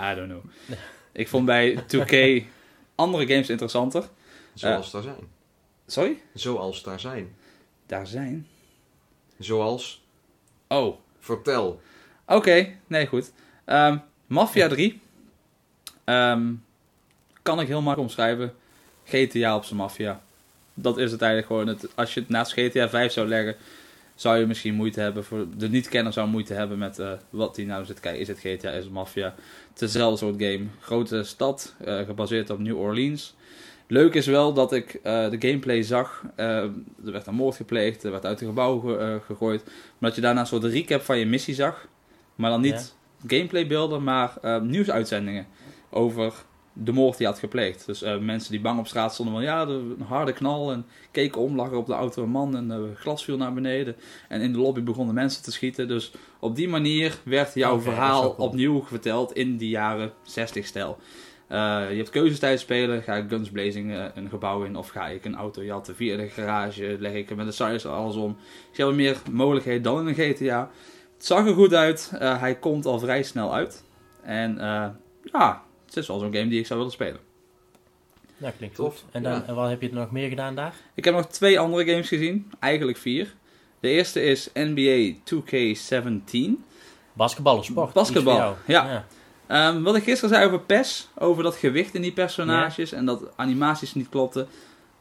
[0.00, 0.44] I don't know.
[1.12, 2.44] Ik vond bij 2K
[2.94, 4.08] andere games interessanter.
[4.54, 5.28] Zoals daar zijn.
[5.86, 6.22] Sorry?
[6.34, 7.36] Zoals daar zijn.
[7.86, 8.46] Daar zijn.
[9.38, 10.06] Zoals,
[10.68, 11.80] Oh, vertel.
[12.26, 13.32] Oké, nee, goed.
[13.64, 15.00] Ehm, Mafia 3.
[16.04, 16.52] Ehm,
[17.42, 18.54] kan ik heel makkelijk omschrijven.
[19.04, 20.20] GTA op zijn Mafia.
[20.74, 21.66] Dat is het eigenlijk gewoon.
[21.66, 23.56] Het, als je het naast GTA 5 zou leggen,
[24.14, 25.24] zou je misschien moeite hebben.
[25.24, 28.20] Voor de niet-kenner zou moeite hebben met eh, wat die nou zit kijken.
[28.20, 29.34] Is het GTA, is het Mafia?
[29.76, 30.66] Hetzelfde soort game.
[30.80, 33.34] Grote stad, eh, gebaseerd op New Orleans.
[33.88, 36.22] Leuk is wel dat ik eh, de gameplay zag.
[36.34, 36.72] Eh, er
[37.12, 39.64] werd een moord gepleegd, er werd uit een gebouw ge- eh, gegooid.
[39.64, 39.74] Maar
[40.10, 41.86] dat je daarna een soort recap van je missie zag.
[42.34, 42.94] Maar dan niet
[43.26, 45.46] gameplaybeelden, maar nieuwsuitzendingen
[45.90, 46.32] over
[46.72, 47.86] de moord die had gepleegd.
[47.86, 51.56] Dus mensen die bang op straat stonden van ja, een harde knal en keken om,
[51.56, 53.96] lag er op de auto een man en glas viel naar beneden.
[54.28, 55.88] En in de lobby begonnen mensen te schieten.
[55.88, 58.48] Dus op die manier werd jouw verhaal cool.
[58.48, 60.98] opnieuw verteld in die jaren 60 stijl.
[61.46, 63.02] Eh, je hebt keuzes tijdens spelen.
[63.02, 66.16] Ga ik guns blazing eh, een gebouw in of ga ik een auto jatten via
[66.16, 66.96] de garage?
[66.98, 68.36] Leg ik er met de size alles om?
[68.68, 70.70] Dus je hebt meer mogelijkheden dan in een GTA.
[71.16, 72.12] Het zag er goed uit.
[72.18, 73.84] Eh, hij komt al vrij snel uit.
[74.22, 74.88] En eh,
[75.32, 77.20] ja, het is wel zo'n game die ik zou willen spelen.
[78.36, 79.04] Ja, klinkt Tof, goed.
[79.12, 79.44] En, dan, ja.
[79.46, 80.74] en wat heb je er nog meer gedaan daar?
[80.94, 82.50] Ik heb nog twee andere games gezien.
[82.58, 83.34] Eigenlijk vier.
[83.80, 86.38] De eerste is NBA 2K17.
[87.12, 87.92] Basketbal of sport?
[87.92, 88.56] Basketbal, jou.
[88.66, 89.06] ja.
[89.46, 93.22] Ehm, wat ik gisteren zei over PES, over dat gewicht in die personages en dat
[93.36, 94.48] animaties niet klopten,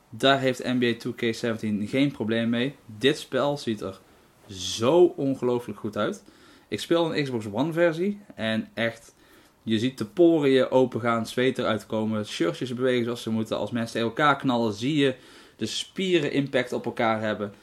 [0.10, 2.76] daar heeft NBA 2K17 geen probleem mee.
[2.86, 4.00] Dit spel ziet er
[4.48, 6.24] zo ongelooflijk goed uit.
[6.68, 9.16] Ik speel een Xbox One versie en echt,
[9.64, 13.58] je ziet de poren je open gaan, zweet eruit komen, shirtjes bewegen zoals ze moeten.
[13.58, 15.16] Als mensen tegen elkaar knallen, zie je
[15.56, 17.54] de spieren impact op elkaar hebben.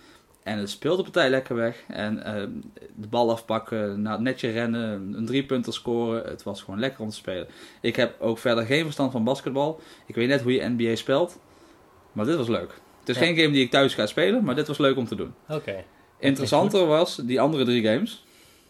[0.42, 1.82] En het speelt de partij lekker weg.
[1.88, 2.50] En ehm,
[2.94, 6.24] de bal afpakken, nou, netje rennen, een driepunter scoren.
[6.24, 7.46] Het was gewoon lekker om te spelen.
[7.80, 9.80] Ik heb ook verder geen verstand van basketbal.
[10.06, 11.38] Ik weet net hoe je NBA speelt.
[12.12, 12.70] Maar dit was leuk.
[13.00, 13.22] Het is Ja.
[13.24, 15.34] geen game die ik thuis ga spelen, maar dit was leuk om te doen.
[15.48, 15.84] Oké.
[16.18, 18.24] Interessanter was die andere drie games.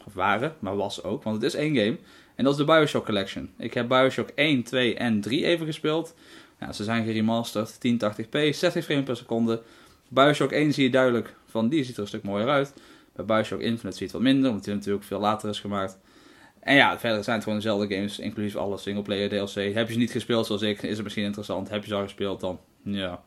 [0.06, 1.22] Of waren, maar was ook.
[1.22, 1.98] Want het is één game.
[2.34, 3.50] En dat is de Bioshock Collection.
[3.58, 6.14] Ik heb Bioshock 1, 2 en 3 even gespeeld.
[6.60, 7.78] Ja, ze zijn geremasterd.
[7.78, 9.62] 1080p, 60 frames per seconde.
[10.08, 12.72] Bioshock 1 zie je duidelijk van die ziet er een stuk mooier uit.
[13.16, 15.98] Bij Bioshock Infinite ziet het wat minder, omdat die natuurlijk veel later is gemaakt.
[16.60, 19.74] En ja, verder zijn het gewoon dezelfde games, inclusief alle singleplayer DLC.
[19.74, 21.68] Heb je ze niet gespeeld zoals ik, is het misschien interessant.
[21.68, 22.60] Heb je ze al gespeeld dan?
[22.82, 23.22] Ja.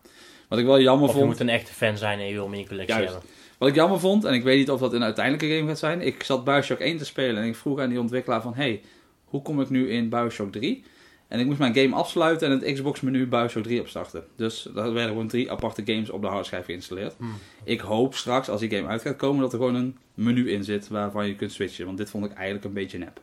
[0.50, 1.32] Wat ik wel jammer Of je vond...
[1.32, 3.12] moet een echte fan zijn en je wil hem in je collectie Juist.
[3.12, 3.30] hebben.
[3.58, 6.02] Wat ik jammer vond, en ik weet niet of dat een uiteindelijke game gaat zijn.
[6.02, 8.54] Ik zat Bioshock 1 te spelen en ik vroeg aan die ontwikkelaar van...
[8.54, 8.82] Hey,
[9.24, 10.84] hoe kom ik nu in Bioshock 3?
[11.28, 14.24] En ik moest mijn game afsluiten en het Xbox menu Bioshock 3 opstarten.
[14.36, 17.16] Dus daar werden gewoon drie aparte games op de hardschijf geïnstalleerd.
[17.18, 17.34] Hmm.
[17.64, 20.64] Ik hoop straks, als die game uit gaat komen, dat er gewoon een menu in
[20.64, 21.86] zit waarvan je kunt switchen.
[21.86, 23.22] Want dit vond ik eigenlijk een beetje nep.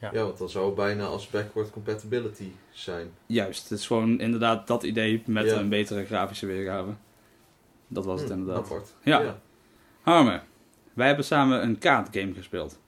[0.00, 0.10] Ja.
[0.12, 3.10] Ja, want dan zou het bijna als backward compatibility zijn.
[3.26, 5.56] Juist, het is gewoon inderdaad dat idee met Ja.
[5.58, 6.90] een betere grafische weergave.
[7.88, 8.64] Dat was het Hm, inderdaad.
[8.64, 8.94] Apart.
[9.02, 9.20] Ja.
[9.20, 9.38] ja.
[10.02, 10.40] Harme,
[10.94, 12.78] wij hebben samen een kaartgame gespeeld.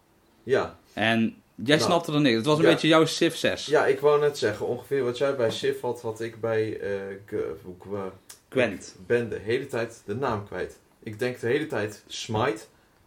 [0.43, 0.79] Ja.
[0.93, 2.37] En jij Nou, snapte er niks.
[2.37, 2.71] Het was een ja.
[2.71, 3.67] beetje jouw Civ 6.
[3.67, 6.81] Ja, ik wou net zeggen, ongeveer wat jij bij Civ had, had ik bij
[7.63, 8.11] hoe-
[8.49, 8.97] Gwent.
[9.07, 10.79] Ben de hele tijd de naam kwijt.
[11.03, 12.61] Ik denk de hele tijd Smite.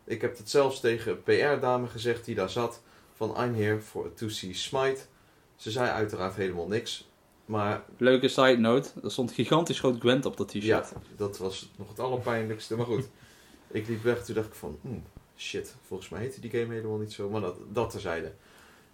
[0.06, 2.82] Ik heb het zelfs tegen PR-dame gezegd die daar zat.
[3.16, 5.00] Van I'm here for, to see Smite.
[5.56, 7.08] Ze zei uiteraard helemaal niks.
[7.46, 10.66] Maar Leuke side note, er stond gigantisch groot Gwent op dat t-shirt.
[10.66, 10.86] ja,
[11.18, 12.76] dat was nog het allerpijnlijkste.
[12.76, 13.10] Maar goed,
[13.72, 14.26] ik liep weg.
[14.26, 15.04] Toen dacht ik van, hmm,
[15.38, 17.30] shit, volgens mij heette die game helemaal niet zo.
[17.30, 18.32] Maar dat, dat terzijde.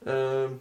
[0.03, 0.51] Ehm,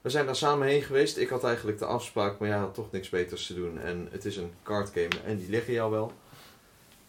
[0.00, 1.16] we zijn daar samen heen geweest.
[1.16, 3.80] Ik had eigenlijk de afspraak, maar ja, had toch niks beters te doen.
[3.80, 6.12] En het is een card game en die liggen jou wel.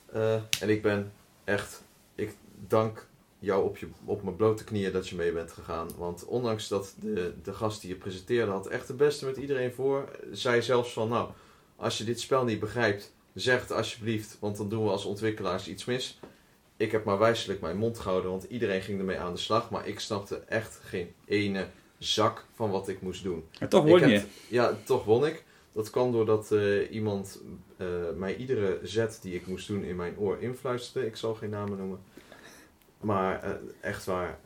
[0.05, 1.11] Eh, en ik ben
[1.43, 1.83] echt,
[2.15, 2.35] ik
[2.67, 3.07] dank
[3.39, 5.89] jou op, je, op mijn blote knieën dat je mee bent gegaan.
[5.97, 9.73] Want ondanks dat de, de gast die je presenteerde had echt de beste met iedereen
[9.73, 11.29] voor, zei zelfs van, nou,
[11.75, 15.67] als je dit spel niet begrijpt, zeg het alsjeblieft, want dan doen we als ontwikkelaars
[15.67, 16.19] iets mis.
[16.77, 19.69] Ik heb maar wijselijk mijn mond gehouden, want iedereen ging ermee aan de slag.
[19.69, 23.43] Maar ik snapte echt geen ene zak van wat ik moest doen.
[23.59, 24.23] En toch Ik won heb- je.
[24.47, 25.43] Ja, toch won ik.
[25.71, 27.41] Dat kwam doordat eh, iemand
[27.77, 31.07] eh, mij iedere zet die ik moest doen in mijn oor influisterde.
[31.07, 31.99] Ik zal geen namen noemen.
[32.99, 34.39] Maar eh, echt waar.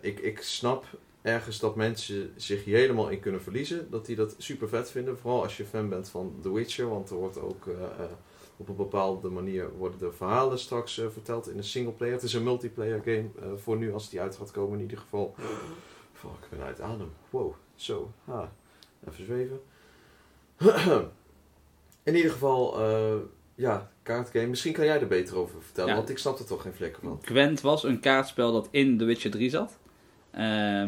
[0.00, 0.84] ik, ik snap
[1.22, 3.90] ergens dat mensen zich hier helemaal in kunnen verliezen.
[3.90, 5.18] Dat die dat super vet vinden.
[5.18, 6.88] Vooral als je fan bent van The Witcher.
[6.88, 7.66] Want er wordt ook
[8.56, 12.14] op een bepaalde manier worden de verhalen straks eh, verteld in een singleplayer.
[12.14, 14.98] Het is een multiplayer game eh, voor nu als die uit gaat komen in ieder
[14.98, 15.34] geval.
[16.12, 17.12] Fuck, ik ben uit adem.
[17.30, 18.12] Wow, zo.
[18.24, 18.46] Ah,
[19.08, 19.60] even zweven.
[22.02, 23.14] In ieder geval, eh,
[23.54, 24.46] ja, kaartgame.
[24.46, 25.96] Misschien kan jij er beter over vertellen, Ja.
[25.96, 27.18] want ik snap er toch geen vlekken van.
[27.22, 29.78] Gwent was een kaartspel dat in The Witcher 3 zat.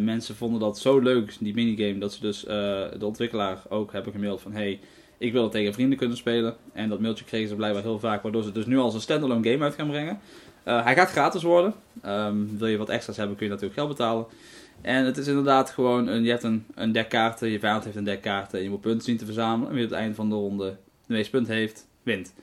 [0.01, 2.41] Mensen vonden dat zo leuk, die minigame, dat ze dus
[2.99, 4.53] de ontwikkelaar ook hebben gemaild van...
[4.53, 4.81] Hey,
[5.19, 6.57] ik wil het tegen vrienden kunnen spelen.
[6.73, 9.51] En dat mailtje kregen ze blijkbaar heel vaak, waardoor ze dus nu als een standalone
[9.51, 10.21] game uit gaan brengen.
[10.63, 11.75] Eh, hij gaat gratis worden.
[12.03, 14.27] Ehm, wil je wat extra's hebben, kun je natuurlijk geld betalen.
[14.81, 17.97] En het is inderdaad gewoon, een, je hebt een, een dek kaarten, je vijand heeft
[17.97, 18.59] een dek kaarten.
[18.59, 19.69] En je moet punten zien te verzamelen.
[19.69, 20.77] En wie op het einde van de ronde
[21.07, 22.35] de meeste punten heeft, wint.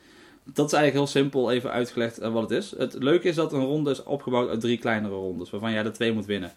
[0.44, 2.74] Dat is eigenlijk heel simpel even uitgelegd eh, wat het is.
[2.78, 5.94] Het leuke is dat een ronde is opgebouwd uit drie kleinere rondes, waarvan jij er
[5.94, 6.52] twee moet winnen.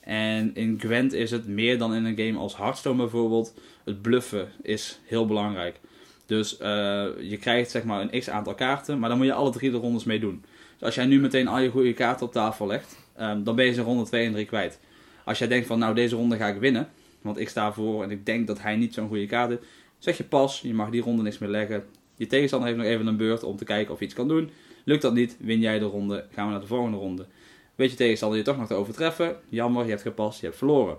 [0.00, 3.54] En in Gwent is het meer dan in een game als Hearthstone bijvoorbeeld.
[3.84, 5.80] Het bluffen is heel belangrijk.
[6.26, 9.50] Dus eh, je krijgt zeg maar een x aantal kaarten, maar dan moet je alle
[9.50, 10.44] drie de rondes mee doen.
[10.72, 13.64] Dus als jij nu meteen al je goede kaarten op tafel legt, ehm, dan ben
[13.64, 14.78] je ze ronde 2 en 3 kwijt.
[15.24, 16.88] Als jij denkt van nou deze ronde ga ik winnen,
[17.20, 19.62] want ik sta voor en ik denk dat hij niet zo'n goede kaart heeft,
[19.98, 21.84] zeg je pas, je mag die ronde niks meer leggen.
[22.16, 24.50] Je tegenstander heeft nog even een beurt om te kijken of hij iets kan doen.
[24.84, 27.26] Lukt dat niet, win jij de ronde, gaan we naar de volgende ronde.
[27.74, 30.96] Weet je tegenstander je toch nog te overtreffen, jammer, je hebt gepast, je hebt verloren.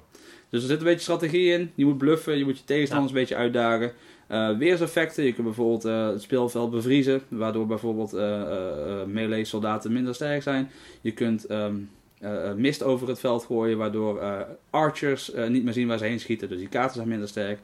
[0.54, 1.72] Dus er zit een beetje strategie in.
[1.76, 3.92] Je moet bluffen, je moet je tegenstanders een beetje uitdagen.
[4.28, 10.16] Eh weerseffecten, je kunt bijvoorbeeld eh, het speelveld bevriezen, waardoor bijvoorbeeld eh, melee soldaten minder
[10.16, 10.72] sterk zijn.
[11.02, 11.76] Je kunt ehm,
[12.20, 14.22] eh, eh, mist over het veld gooien, waardoor
[14.70, 17.60] archers niet meer zien waar ze heen schieten, dus die kaarten zijn minder sterk.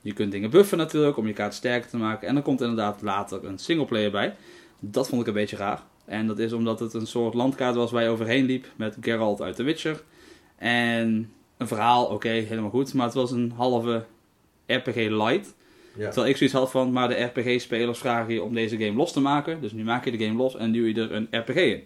[0.00, 2.28] Je kunt dingen buffen natuurlijk, om je kaart sterker te maken.
[2.28, 4.34] En er komt inderdaad later een singleplayer bij.
[4.80, 5.82] Dat vond ik een beetje raar.
[6.04, 9.42] En dat is omdat het een soort landkaart was waar je overheen liep met Geralt
[9.42, 10.02] uit The Witcher.
[10.56, 12.94] En een verhaal, oké, helemaal goed.
[12.94, 14.04] Maar het was een halve
[14.66, 15.54] RPG light.
[15.96, 16.04] Ja.
[16.04, 19.20] Terwijl ik zoiets had van, maar de RPG-spelers vragen je om deze game los te
[19.20, 19.60] maken.
[19.60, 21.84] Dus nu maak je de game los en duw je er een RPG in.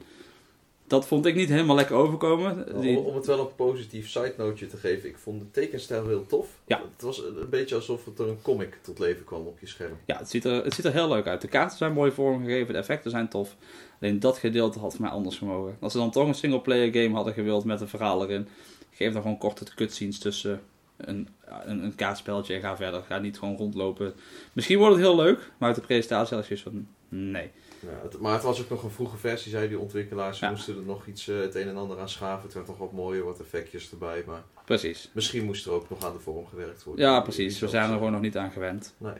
[0.93, 2.75] Dat vond ik niet helemaal lekker overkomen.
[2.75, 6.27] Om, om het wel een positief side noteje te geven, ik vond de tekenstijl heel
[6.27, 6.49] tof.
[6.67, 6.83] Ja.
[6.93, 9.99] Het was een, beetje alsof het er een comic tot leven kwam op je scherm.
[10.05, 11.41] Ja, het ziet, er, het ziet er heel leuk uit.
[11.41, 13.57] De kaarten zijn mooi vormgegeven, de effecten zijn tof.
[14.01, 15.77] Alleen dat gedeelte had voor mij anders gemogen.
[15.81, 18.49] Als ze dan toch een singleplayer game hadden gewild met een verhaal erin,
[18.91, 20.61] geef dan gewoon korte cutscenes tussen
[20.97, 21.29] een,
[21.65, 23.03] een, een kaartspelletje en ga verder.
[23.03, 24.15] Ga niet gewoon rondlopen.
[24.53, 27.51] Misschien wordt het heel leuk, maar uit de presentatie had ik zoiets van, nee.
[27.83, 30.39] Ja, het- maar het was ook nog een vroege versie, zei die ontwikkelaars.
[30.39, 30.51] Ze Ja.
[30.51, 32.45] moesten er nog iets, eh, het een en ander aan schaven.
[32.45, 34.23] Het werd nog wat mooier, wat effectjes erbij.
[34.27, 35.11] Maar Precies.
[35.13, 37.05] misschien moest er ook nog aan de vorm gewerkt worden.
[37.07, 37.59] Ja, precies.
[37.59, 38.95] We zijn er gewoon nog niet aan gewend.
[38.99, 39.15] Nee.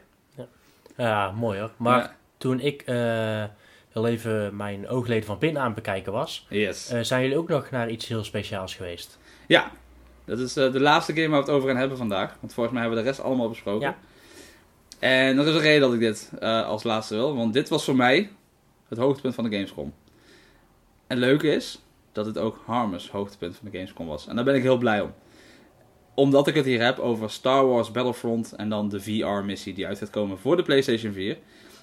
[0.97, 1.71] Ja, mooi hoor.
[1.77, 3.45] Maar Ja, toen ik eh
[3.93, 6.89] heel even mijn oogleden van binnen aan het bekijken was, yes.
[6.91, 9.19] eh, zijn jullie ook nog naar iets heel speciaals geweest?
[9.47, 9.71] Ja,
[10.25, 12.37] dat is eh, de laatste game waar we het over gaan hebben vandaag.
[12.41, 13.89] Want volgens mij hebben we de rest allemaal besproken.
[13.89, 13.97] Ja.
[14.99, 17.37] En er is een reden dat ik dit eh, als laatste wil.
[17.37, 18.31] Want dit was voor mij
[18.93, 19.95] het hoogtepunt van de Gamescom.
[21.07, 21.79] En leuk is
[22.13, 24.27] dat het ook Harmers hoogtepunt van de Gamescom was.
[24.27, 25.13] En daar ben ik heel blij om.
[26.15, 29.99] Omdat ik het hier heb over Star Wars Battlefront en dan de VR-missie die uit
[29.99, 31.39] gaat komen voor de PlayStation 4.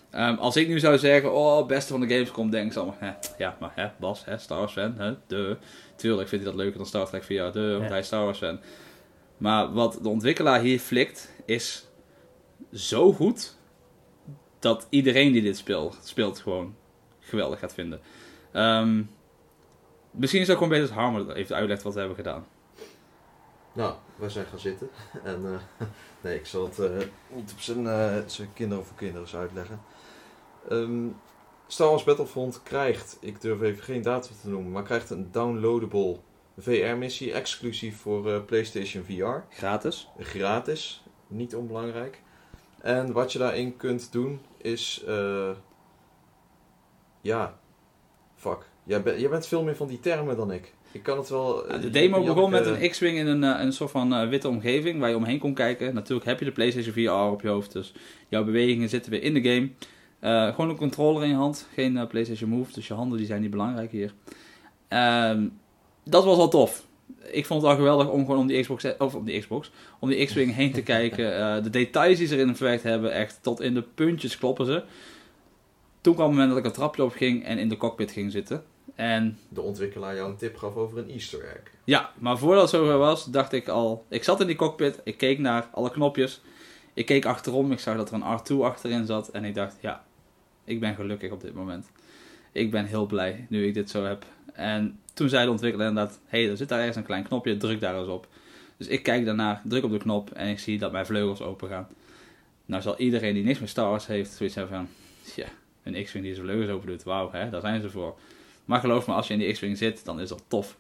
[0.10, 3.12] Ehm, als ik nu zou zeggen, oh, beste van de Gamescom, denk ik allemaal, hè,
[3.38, 5.58] ja, maar hè, Bas, hè, Star Wars fan, hè, de.
[5.95, 7.89] Tuurlijk vindt hij dat leuker dan Star Trek VR, de, want Ja.
[7.89, 8.60] hij is Star Wars fan.
[9.38, 11.88] Maar wat de ontwikkelaar hier flikt, is
[12.74, 13.56] zo goed,
[14.60, 16.76] dat iedereen die dit speelt, speelt gewoon
[17.30, 18.00] geweldig gaat vinden.
[18.52, 19.04] Ehm,
[20.12, 22.46] misschien is het ook gewoon beter dat Harmer even uitlegt wat we hebben gedaan.
[23.74, 24.89] Nou, wij zijn gaan zitten.
[25.24, 25.88] En eh,
[26.24, 29.82] nee, ik zal het eh, niet op zijn, eh, zijn kinderen voor kinderen eens uitleggen.
[30.70, 31.08] Ehm,
[31.68, 36.18] Star Wars Battlefront krijgt, ik durf even geen datum te noemen, maar krijgt een downloadable
[36.58, 39.56] VR-missie exclusief voor eh, PlayStation VR.
[39.56, 40.10] Gratis.
[40.20, 42.22] Gratis, niet onbelangrijk.
[42.82, 45.52] En wat je daarin kunt doen is, eh,
[47.21, 47.60] ja,
[48.36, 48.67] fuck.
[48.84, 50.73] Jij, bent jij bent veel meer van die termen dan ik.
[50.91, 51.67] Ik kan het wel.
[51.67, 54.47] eh, de demo begon met een X-Wing in een, eh, een soort van eh, witte
[54.47, 55.93] omgeving waar je omheen kon kijken.
[55.93, 57.93] Natuurlijk heb je de PlayStation VR op je hoofd, dus
[58.27, 59.69] jouw bewegingen zitten weer in de game.
[60.51, 63.51] Gewoon een controller in je hand, geen PlayStation Move, dus je handen die zijn niet
[63.51, 64.13] belangrijk hier.
[64.88, 65.47] Ehm,
[66.03, 66.86] dat was al tof.
[67.32, 70.10] Ik vond het al geweldig om gewoon om die Xbox, of om die Xbox, om
[70.10, 71.63] die X-Wing heen te kijken.
[71.63, 74.84] De details die ze erin verwerkt hebben, echt tot in de puntjes kloppen ze.
[76.02, 78.32] Toen kwam het moment dat ik een trapje op ging en in de cockpit ging
[78.32, 78.64] zitten.
[78.96, 81.62] En de ontwikkelaar jou een tip gaf over een Easter egg.
[81.84, 84.06] ja, maar voordat het zover was, dacht ik al...
[84.10, 86.42] Ik zat in die cockpit, ik keek naar alle knopjes.
[86.94, 89.30] Ik keek achterom, ik zag dat er een R2 achterin zat.
[89.30, 90.06] En ik dacht, ja,
[90.64, 91.92] ik ben gelukkig op dit moment.
[92.52, 94.26] Ik ben heel blij nu ik dit zo heb.
[94.54, 96.20] En toen zei de ontwikkelaar inderdaad...
[96.26, 98.28] Hé, hey, er zit daar ergens een klein knopje, druk daar eens op.
[98.78, 101.70] Dus ik kijk daarna, druk op de knop en ik zie dat mijn vleugels open
[101.70, 101.88] gaan.
[102.66, 104.88] Nou zal iedereen die niks met Star Wars heeft, zoiets hebben van...
[105.36, 105.48] Ja,
[105.93, 108.17] een X-Wing die zijn vleugels open doet, wauw, hè, daar zijn ze voor.
[108.65, 110.78] Maar geloof me, als je in die X-Wing zit, dan is dat tof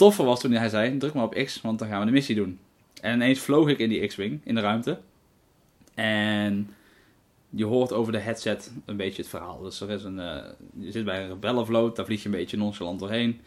[0.00, 2.34] toffer was toen hij zei, druk maar op X, want dan gaan we de missie
[2.34, 2.58] doen.
[3.00, 4.98] En ineens vloog ik in die X-Wing, in de ruimte.
[5.94, 6.74] En
[7.50, 9.60] je hoort over de headset een beetje het verhaal.
[9.62, 10.42] Dus er is een, eh,
[10.78, 13.40] je zit bij een rebellenvloot, daar vlieg je een beetje nonchalant doorheen.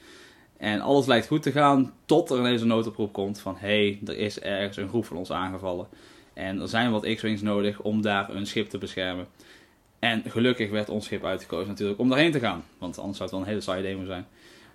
[0.58, 3.56] En alles lijkt goed te gaan, tot er ineens een noodoproep komt van...
[3.58, 5.88] Hé, hey, er is ergens een groep van ons aangevallen.
[6.34, 9.28] En er zijn wat X-Wings nodig om daar een schip te beschermen.
[10.04, 12.64] En gelukkig werd ons schip uitgekozen natuurlijk om daarheen te gaan.
[12.78, 14.26] Want anders zou het wel een hele saaie demo zijn.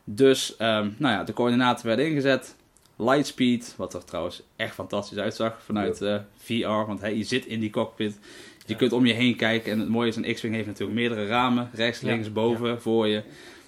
[0.04, 2.56] Dus, ehm, nou ja, de coördinaten werden ingezet.
[2.96, 6.66] Lightspeed, wat er trouwens echt fantastisch uitzag vanuit eh, VR.
[6.86, 8.18] Want hey, je zit in die cockpit.
[8.66, 8.76] Je Ja.
[8.78, 9.72] kunt om je heen kijken.
[9.72, 11.70] En het mooie is, een X-Wing heeft natuurlijk meerdere ramen.
[11.72, 13.22] Rechts, Ja, links, boven, voor je.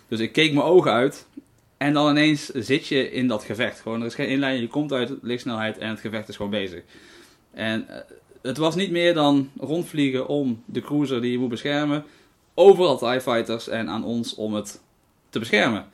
[0.08, 1.26] Dus ik keek mijn ogen uit.
[1.76, 3.80] En dan ineens zit je in dat gevecht.
[3.80, 4.64] Gewoon, er is geen inleiding.
[4.64, 6.82] Je komt uit lichtsnelheid en het gevecht is gewoon bezig.
[7.50, 7.96] En eh,
[8.42, 12.05] het was niet meer dan rondvliegen om de cruiser die je moet beschermen.
[12.55, 14.81] Overal TIE Fighters en aan ons om het
[15.29, 15.87] te beschermen.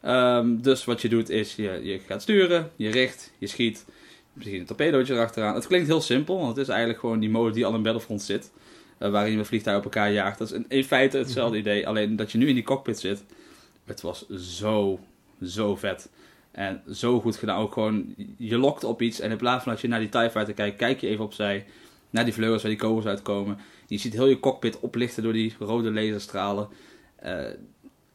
[0.00, 3.84] Ehm, dus wat je doet is, je, je gaat sturen, je richt, je schiet.
[4.32, 5.54] Misschien een torpedootje erachteraan.
[5.54, 8.22] Het klinkt heel simpel, want het is eigenlijk gewoon die mode die al in Battlefront
[8.22, 8.50] zit.
[8.98, 10.38] eh, waarin je met vliegtuigen op elkaar jaagt.
[10.38, 13.24] Dat is in, feite hetzelfde idee, alleen dat je nu in die cockpit zit.
[13.84, 15.00] Het was zo,
[15.42, 16.08] zo vet.
[16.50, 17.60] En zo goed gedaan.
[17.60, 20.30] Ook gewoon, je lokt op iets en in plaats van dat je naar die TIE
[20.30, 21.66] Fighter kijkt, kijk je even opzij.
[22.10, 23.58] Naar die vleugels waar die kogels uitkomen.
[23.86, 26.68] Je ziet heel je cockpit oplichten door die rode laserstralen.
[27.16, 27.44] Eh,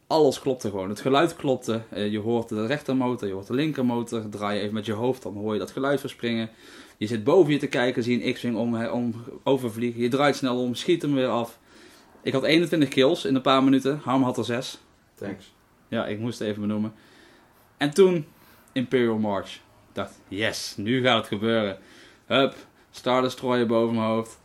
[0.08, 0.89] alles klopte gewoon.
[0.89, 1.81] Het geluid klopte.
[1.89, 4.29] Eh, je hoort de rechtermotor, je hoort de linkermotor.
[4.29, 6.49] Draai je even met je hoofd, dan hoor je dat geluid verspringen.
[6.97, 10.01] Je zit boven je te kijken, zie een X-Wing om, om, overvliegen.
[10.01, 11.60] Je draait snel om, schiet hem weer af.
[12.21, 13.99] Ik had 21 kills in een paar minuten.
[14.03, 14.79] Harm had er 6.
[15.15, 15.53] Thanks.
[15.88, 16.93] Ja, ik moest het even benoemen.
[17.77, 18.25] En toen
[18.71, 19.53] Imperial March.
[19.55, 21.77] Ik dacht, yes, nu gaat het gebeuren.
[22.25, 22.55] Hup,
[22.95, 24.39] Star Destroyer boven mijn hoofd.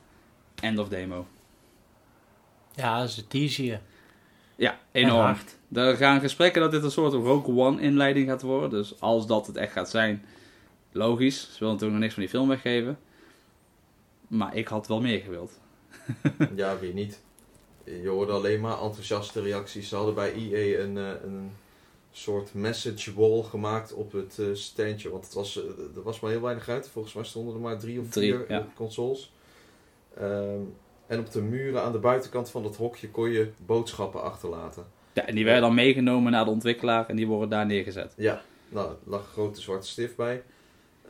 [0.60, 1.26] End of demo.
[2.74, 3.78] Ja, ze teasen je.
[4.56, 5.36] Ja, En enorm.
[5.72, 8.70] Er gaan gesprekken dat dit een soort Rogue One inleiding gaat worden.
[8.70, 10.24] Dus als dat het echt gaat zijn,
[10.92, 11.40] logisch.
[11.40, 12.98] Ze willen natuurlijk nog niks van die film weggeven.
[14.26, 15.58] Maar ik had wel meer gewild.
[16.56, 17.20] Ja, wie niet?
[17.84, 19.88] Je hoorde alleen maar enthousiaste reacties.
[19.88, 21.52] Ze hadden bij EA een, eh, een
[22.12, 25.10] soort message wall gemaakt op het eh, standje.
[25.10, 25.64] Want het was, eh,
[25.96, 26.88] er was maar heel weinig uit.
[26.88, 28.58] Volgens mij stonden er maar drie of Drie, vier ja.
[28.58, 29.32] eh, consoles.
[30.16, 30.60] Ehm,
[31.06, 34.84] en op de muren aan de buitenkant van dat hokje kon je boodschappen achterlaten.
[35.12, 38.14] Ja, en die werden dan meegenomen naar de ontwikkelaar en die worden daar neergezet.
[38.16, 40.42] Ja, nou, er lag een grote zwarte stift bij.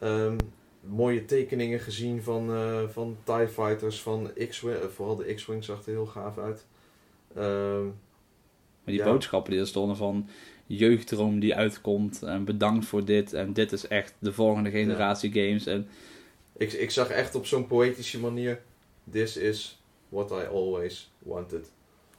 [0.01, 0.37] Ehm,
[0.81, 4.77] mooie tekeningen gezien van, eh, van TIE Fighters, van X-Wing.
[4.95, 6.67] vooral de X-Wing zag er heel gaaf uit.
[7.35, 9.11] Ehm, Maar die Ja.
[9.13, 10.29] boodschappen die er stonden van
[10.77, 15.67] jeugddroom die uitkomt en bedankt voor dit en dit is echt de volgende generatie games
[15.67, 15.89] en
[16.57, 18.61] ik, ik zag echt op zo'n poëtische manier:
[19.11, 21.71] This is what I always wanted.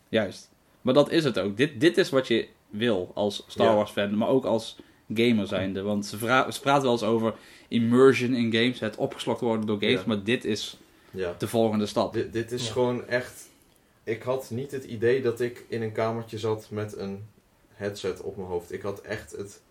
[0.09, 0.49] juist.
[0.81, 1.57] Maar dat is het ook.
[1.57, 3.75] Dit, dit is wat je wil als Star Ja.
[3.75, 4.77] Wars fan, maar ook als
[5.13, 5.81] gamer zijnde.
[5.81, 6.17] Want ze,
[6.51, 7.33] ze praten wel eens over
[7.67, 10.03] immersion in games, het opgeslokt worden door games, Ja.
[10.07, 10.77] maar dit is
[11.11, 11.35] Ja.
[11.37, 12.13] de volgende stap.
[12.13, 12.71] Dit, dit is Ja.
[12.71, 13.49] gewoon echt.
[14.03, 17.23] Ik had niet het idee dat ik in een kamertje zat met een
[17.81, 18.71] headset op mijn hoofd.
[18.71, 19.61] Ik had echt het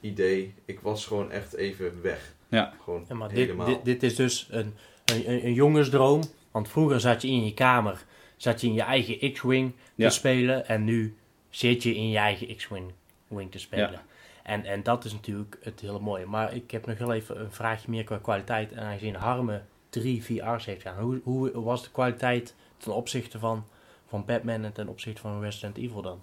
[0.00, 2.34] idee, ik was gewoon echt even weg.
[2.48, 2.74] Ja.
[2.82, 3.66] Gewoon Ja, maar dit, helemaal.
[3.66, 6.22] dit, dit is dus een, een, een, een jongensdroom.
[6.50, 8.04] Want vroeger zat je in je kamer,
[8.36, 10.10] zat je in je eigen X-Wing te Ja.
[10.10, 10.66] spelen.
[10.68, 11.16] En nu
[11.50, 12.92] zit je in je eigen X-Wing
[13.28, 13.90] wing te spelen.
[13.92, 14.02] Ja.
[14.42, 16.26] En, en dat is natuurlijk het hele mooie.
[16.26, 18.72] Maar ik heb nog wel even een vraagje meer qua kwaliteit.
[18.72, 21.02] En aangezien Harme drie VR's heeft gedaan.
[21.02, 23.64] Hoe, hoe was de kwaliteit ten opzichte van,
[24.08, 26.20] van Batman en ten opzichte van Resident Evil dan?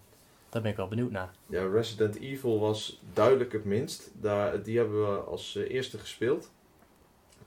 [0.56, 1.32] Daar ben ik wel benieuwd naar.
[1.46, 4.12] Ja, Resident Evil was duidelijk het minst.
[4.14, 6.52] Daar, die hebben we als eh, eerste gespeeld.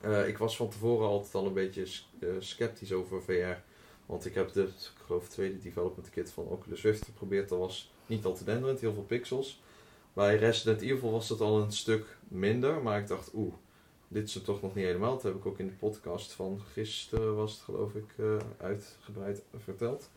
[0.01, 1.85] Eh, ik was van tevoren altijd al een beetje
[2.19, 3.61] eh, sceptisch over VR.
[4.05, 7.49] Want ik heb de, ik geloof, tweede development kit van Oculus Rift geprobeerd.
[7.49, 9.61] Dat was niet al te denderend, heel veel pixels.
[10.13, 12.81] Bij Resident Evil was dat al een stuk minder.
[12.81, 13.53] Maar ik dacht, oeh,
[14.07, 15.13] dit is het toch nog niet helemaal.
[15.13, 19.43] Dat heb ik ook in de podcast van gisteren, was het geloof ik, eh, uitgebreid
[19.57, 20.09] verteld.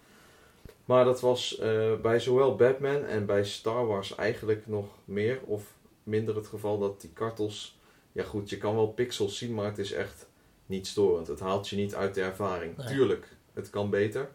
[0.85, 5.75] Maar dat was eh, bij zowel Batman en bij Star Wars eigenlijk nog meer of
[6.03, 7.81] minder het geval dat die kartels...
[8.12, 10.27] Ja goed, je kan wel pixels zien, maar het is echt
[10.66, 11.27] niet storend.
[11.27, 12.77] Het haalt je niet uit de ervaring.
[12.77, 12.87] Nee.
[12.87, 14.31] Tuurlijk, het kan beter.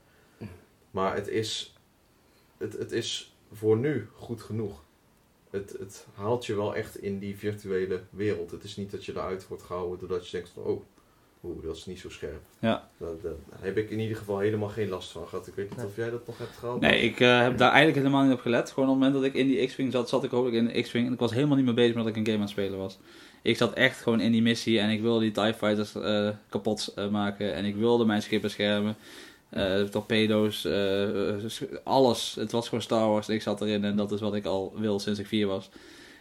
[0.92, 1.76] Maar het is,
[2.58, 4.84] het, het is voor nu goed genoeg.
[5.50, 8.52] Het, het haalt je wel echt in die virtuele wereld.
[8.52, 10.64] Het is niet dat je eruit wordt gehouden doordat je denkt van...
[10.64, 10.84] Oh,
[11.44, 12.42] oeh, dat is niet zo scherp.
[12.60, 12.90] Ja.
[12.98, 15.48] Daar, daar heb ik in ieder geval helemaal geen last van gehad.
[15.48, 15.86] Ik weet niet Nee.
[15.88, 16.80] of jij dat nog hebt gehad.
[16.80, 18.72] Nee, ik eh, heb daar eigenlijk helemaal niet op gelet.
[18.72, 20.82] Gewoon op het moment dat ik in die X-Wing zat, zat ik ook in de
[20.82, 21.08] X-Wing.
[21.08, 22.78] En ik was helemaal niet meer bezig met dat ik een game aan het spelen
[22.78, 22.98] was.
[23.42, 26.92] Ik zat echt gewoon in die missie en ik wilde die TIE Fighters eh, kapot
[26.96, 27.54] eh, maken.
[27.54, 28.96] En ik wilde mijn schip beschermen.
[29.50, 31.52] Eh, torpedo's, eh, eh,
[31.84, 32.36] alles.
[32.36, 33.84] Het was gewoon Star Wars ik zat erin.
[33.84, 35.70] En dat is wat ik al wil sinds ik vier was.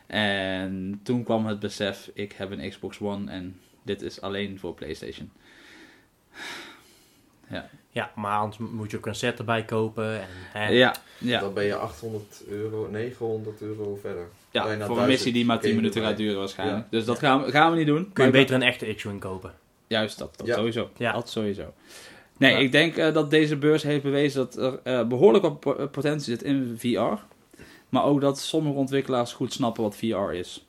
[0.06, 4.74] En toen kwam het besef, ik heb een Xbox One en dit is alleen voor
[4.74, 5.30] PlayStation.
[7.50, 10.20] Ja, Ja, maar anders moet je ook een set erbij kopen.
[10.20, 11.40] En, hè, ja, ja.
[11.40, 14.26] Dan ben je 800 euro, 900 euro verder.
[14.50, 16.78] Ja, Bijna voor een missie 1000 die maar 10 game minuten gaat duren waarschijnlijk.
[16.82, 16.86] Ja.
[16.90, 18.12] Dus dat gaan we, gaan we niet doen.
[18.12, 19.52] Kun je Maar- beter een echte X-Wing kopen.
[19.86, 20.54] Juist, dat, dat Ja.
[20.54, 20.90] sowieso.
[20.96, 21.12] Ja.
[21.12, 21.72] Dat sowieso.
[22.36, 22.58] Nee, Ja.
[22.58, 26.24] ik denk eh, dat deze beurs heeft bewezen dat er eh, behoorlijk wat po- potentie
[26.36, 27.22] zit in VR.
[27.88, 30.66] Maar ook dat sommige ontwikkelaars goed snappen wat VR is.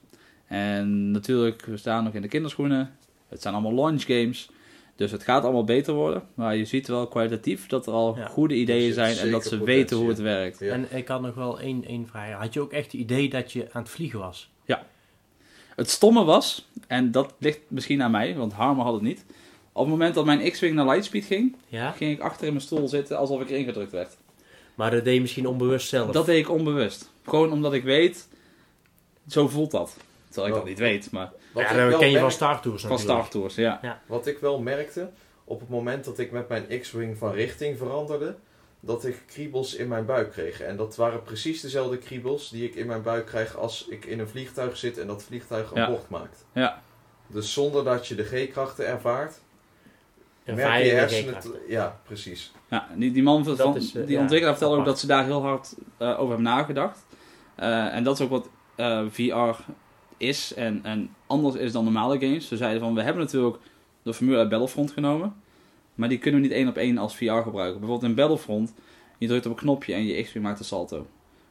[0.48, 2.98] En natuurlijk, we staan nog in de kinderschoenen.
[3.28, 4.50] Het zijn allemaal launch games.
[4.96, 6.24] Dus het gaat allemaal beter worden.
[6.34, 8.28] Maar je ziet wel kwalitatief dat er al Ja.
[8.28, 10.60] goede ideeën zijn en dat ze potentie weten hoe het werkt.
[10.60, 10.72] Ja.
[10.74, 12.32] En ik had nog wel één, één vraag.
[12.40, 14.50] Had je ook echt het idee dat je aan het vliegen was?
[15.76, 19.26] Het stomme was, en dat ligt misschien aan mij, want Harmer had het niet.
[19.72, 21.92] Op het moment dat mijn X-Wing naar Lightspeed ging, Ja?
[21.92, 24.18] ging ik achter in mijn stoel zitten alsof ik erin gedrukt werd.
[24.76, 26.12] Maar dat deed je misschien onbewust zelf.
[26.12, 27.12] Dat deed ik onbewust.
[27.26, 28.28] Gewoon omdat ik weet,
[29.28, 29.98] zo voelt dat.
[30.44, 32.92] Terwijl ik dat niet weet, maar Wat, ja, dat ken je van Star Tours van
[32.92, 33.20] natuurlijk.
[33.20, 34.02] Star Tours, ja.
[34.06, 35.10] wat ik wel merkte,
[35.44, 38.36] op het moment dat ik met mijn X-Wing van richting veranderde,
[38.80, 40.62] dat ik kriebels in mijn buik kreeg.
[40.62, 44.20] En dat waren precies dezelfde kriebels die ik in mijn buik krijg als ik in
[44.20, 45.90] een vliegtuig zit en dat vliegtuig een Ja.
[45.90, 46.46] bocht maakt.
[46.54, 46.82] Ja.
[47.28, 49.40] Dus zonder dat je de G-krachten ervaart,
[50.46, 51.42] Een merk je hersenen...
[51.68, 52.52] Ja, precies.
[52.70, 55.26] Ja, die, die man van, is, eh, die ja, ontwikkelaar vertelde ook dat ze daar
[55.26, 57.06] heel hard eh, over hebben nagedacht.
[57.56, 59.62] Eh, en dat is ook wat eh, VR
[60.18, 62.48] is en, en anders is dan normale games.
[62.48, 63.58] Ze zeiden van, we hebben natuurlijk
[64.04, 65.36] de formule uit Battlefront genomen,
[65.96, 67.80] maar die kunnen we niet één op één als VR gebruiken.
[67.80, 68.74] Bijvoorbeeld in Battlefront,
[69.18, 71.08] je drukt op een knopje en je X-Wing maakt een salto.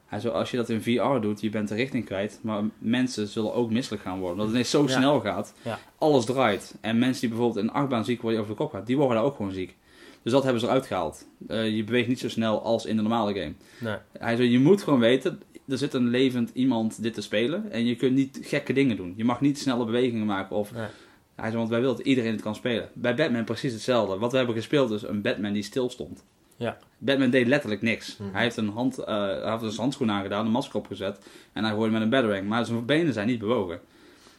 [0.06, 3.28] Hij zo, als je dat in VR doet, je bent de richting kwijt, maar mensen
[3.28, 4.30] zullen ook misselijk gaan worden.
[4.32, 4.88] Omdat het ineens zo Ja.
[4.88, 5.78] snel gaat, Ja.
[5.98, 6.74] alles draait.
[6.80, 9.16] En mensen die bijvoorbeeld in een achtbaan ziek worden over de kop gaat, die worden
[9.16, 9.76] daar ook gewoon ziek.
[10.22, 11.26] Dus dat hebben ze eruit gehaald.
[11.48, 13.52] Eh, je beweegt niet zo snel als in de normale game.
[13.80, 13.96] Nee.
[14.18, 17.70] Hij zei, je moet gewoon weten, er zit een levend iemand dit te spelen.
[17.70, 19.14] En je kunt niet gekke dingen doen.
[19.16, 20.56] Je mag niet snelle bewegingen maken.
[20.56, 20.86] Of, Nee.
[21.34, 22.88] Hij zei, want wij willen dat iedereen het kan spelen.
[22.92, 24.18] Bij Batman precies hetzelfde.
[24.18, 26.24] Wat we hebben gespeeld is een Batman die stil stond.
[26.56, 26.78] Ja.
[26.98, 28.16] Batman deed letterlijk niks.
[28.16, 28.32] Mhm.
[28.32, 31.18] Hij heeft een hand, eh, hij heeft zijn handschoen aangedaan, een masker opgezet.
[31.52, 32.48] En hij gooide met een batarang.
[32.48, 33.80] Maar zijn benen zijn niet bewogen.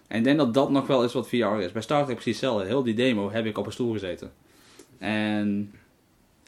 [0.07, 1.71] En ik denk dat dat nog wel is wat VR is.
[1.71, 2.67] Bij Star Trek precies hetzelfde.
[2.67, 4.31] Heel die demo heb ik op een stoel gezeten.
[4.97, 5.71] En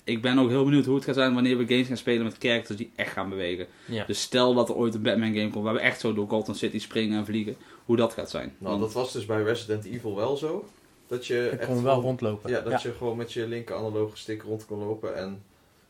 [0.09, 2.35] ik ben ook heel benieuwd hoe het gaat zijn wanneer we games gaan spelen met
[2.39, 3.67] characters die echt gaan bewegen.
[3.85, 4.05] Ja.
[4.05, 6.53] Dus stel dat er ooit een Batman game komt waar we echt zo door Gotham
[6.55, 7.55] City springen en vliegen.
[7.85, 8.55] Hoe dat gaat zijn.
[8.57, 10.65] Nou, Want- dat was dus bij Resident Evil wel zo.
[11.07, 12.49] Dat je Ik echt kon wel rondlopen.
[12.49, 15.15] Ja, dat je gewoon met je linker analoge stick rond kon lopen.
[15.15, 15.43] En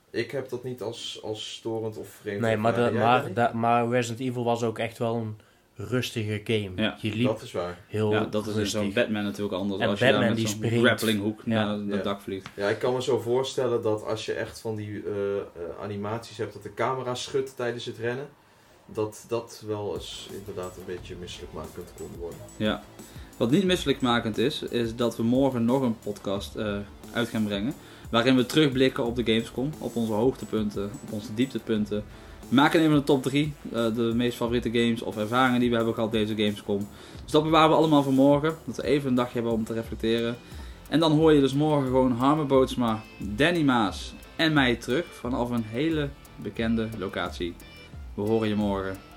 [0.09, 2.41] ik heb dat niet als, als storend of vreemd.
[2.41, 5.35] Nee, maar, de, maar, maar Resident Evil was ook echt wel een
[5.87, 6.71] rustige game.
[6.75, 7.77] Ja, je liep Dat is waar.
[7.87, 8.81] heel ja, dat is rustig.
[8.81, 9.81] zo'n Batman natuurlijk anders.
[9.81, 10.85] En als je Batman daar met die zo'n springt.
[10.85, 11.51] grappling hoek Ja.
[11.65, 12.01] naar het Ja.
[12.03, 12.49] dak vliegt.
[12.55, 15.43] Ja, ik kan me zo voorstellen dat als je echt van die eh, eh,
[15.81, 18.27] animaties hebt dat de camera schudt tijdens het rennen.
[18.85, 22.39] Dat dat wel eens inderdaad een beetje misselijkmakend kon worden.
[22.57, 22.83] Ja.
[23.37, 26.77] Wat niet misselijkmakend is, is dat we morgen nog een podcast eh,
[27.13, 27.73] uit gaan brengen.
[28.09, 32.03] Waarin we terugblikken op de Gamescom, op onze hoogtepunten, op onze dieptepunten.
[32.49, 35.93] We maken even een top 3, de meest favoriete games of ervaringen die we hebben
[35.93, 36.87] gehad deze Gamescom.
[37.23, 39.73] Dus dat bewaren we allemaal voor morgen, dat we even een dagje hebben om te
[39.73, 40.37] reflecteren.
[40.89, 45.49] En dan hoor je dus morgen gewoon Harme Bootsma, Danny Maas en mij terug vanaf
[45.49, 47.53] een hele bekende locatie.
[48.13, 49.08] We horen je morgen.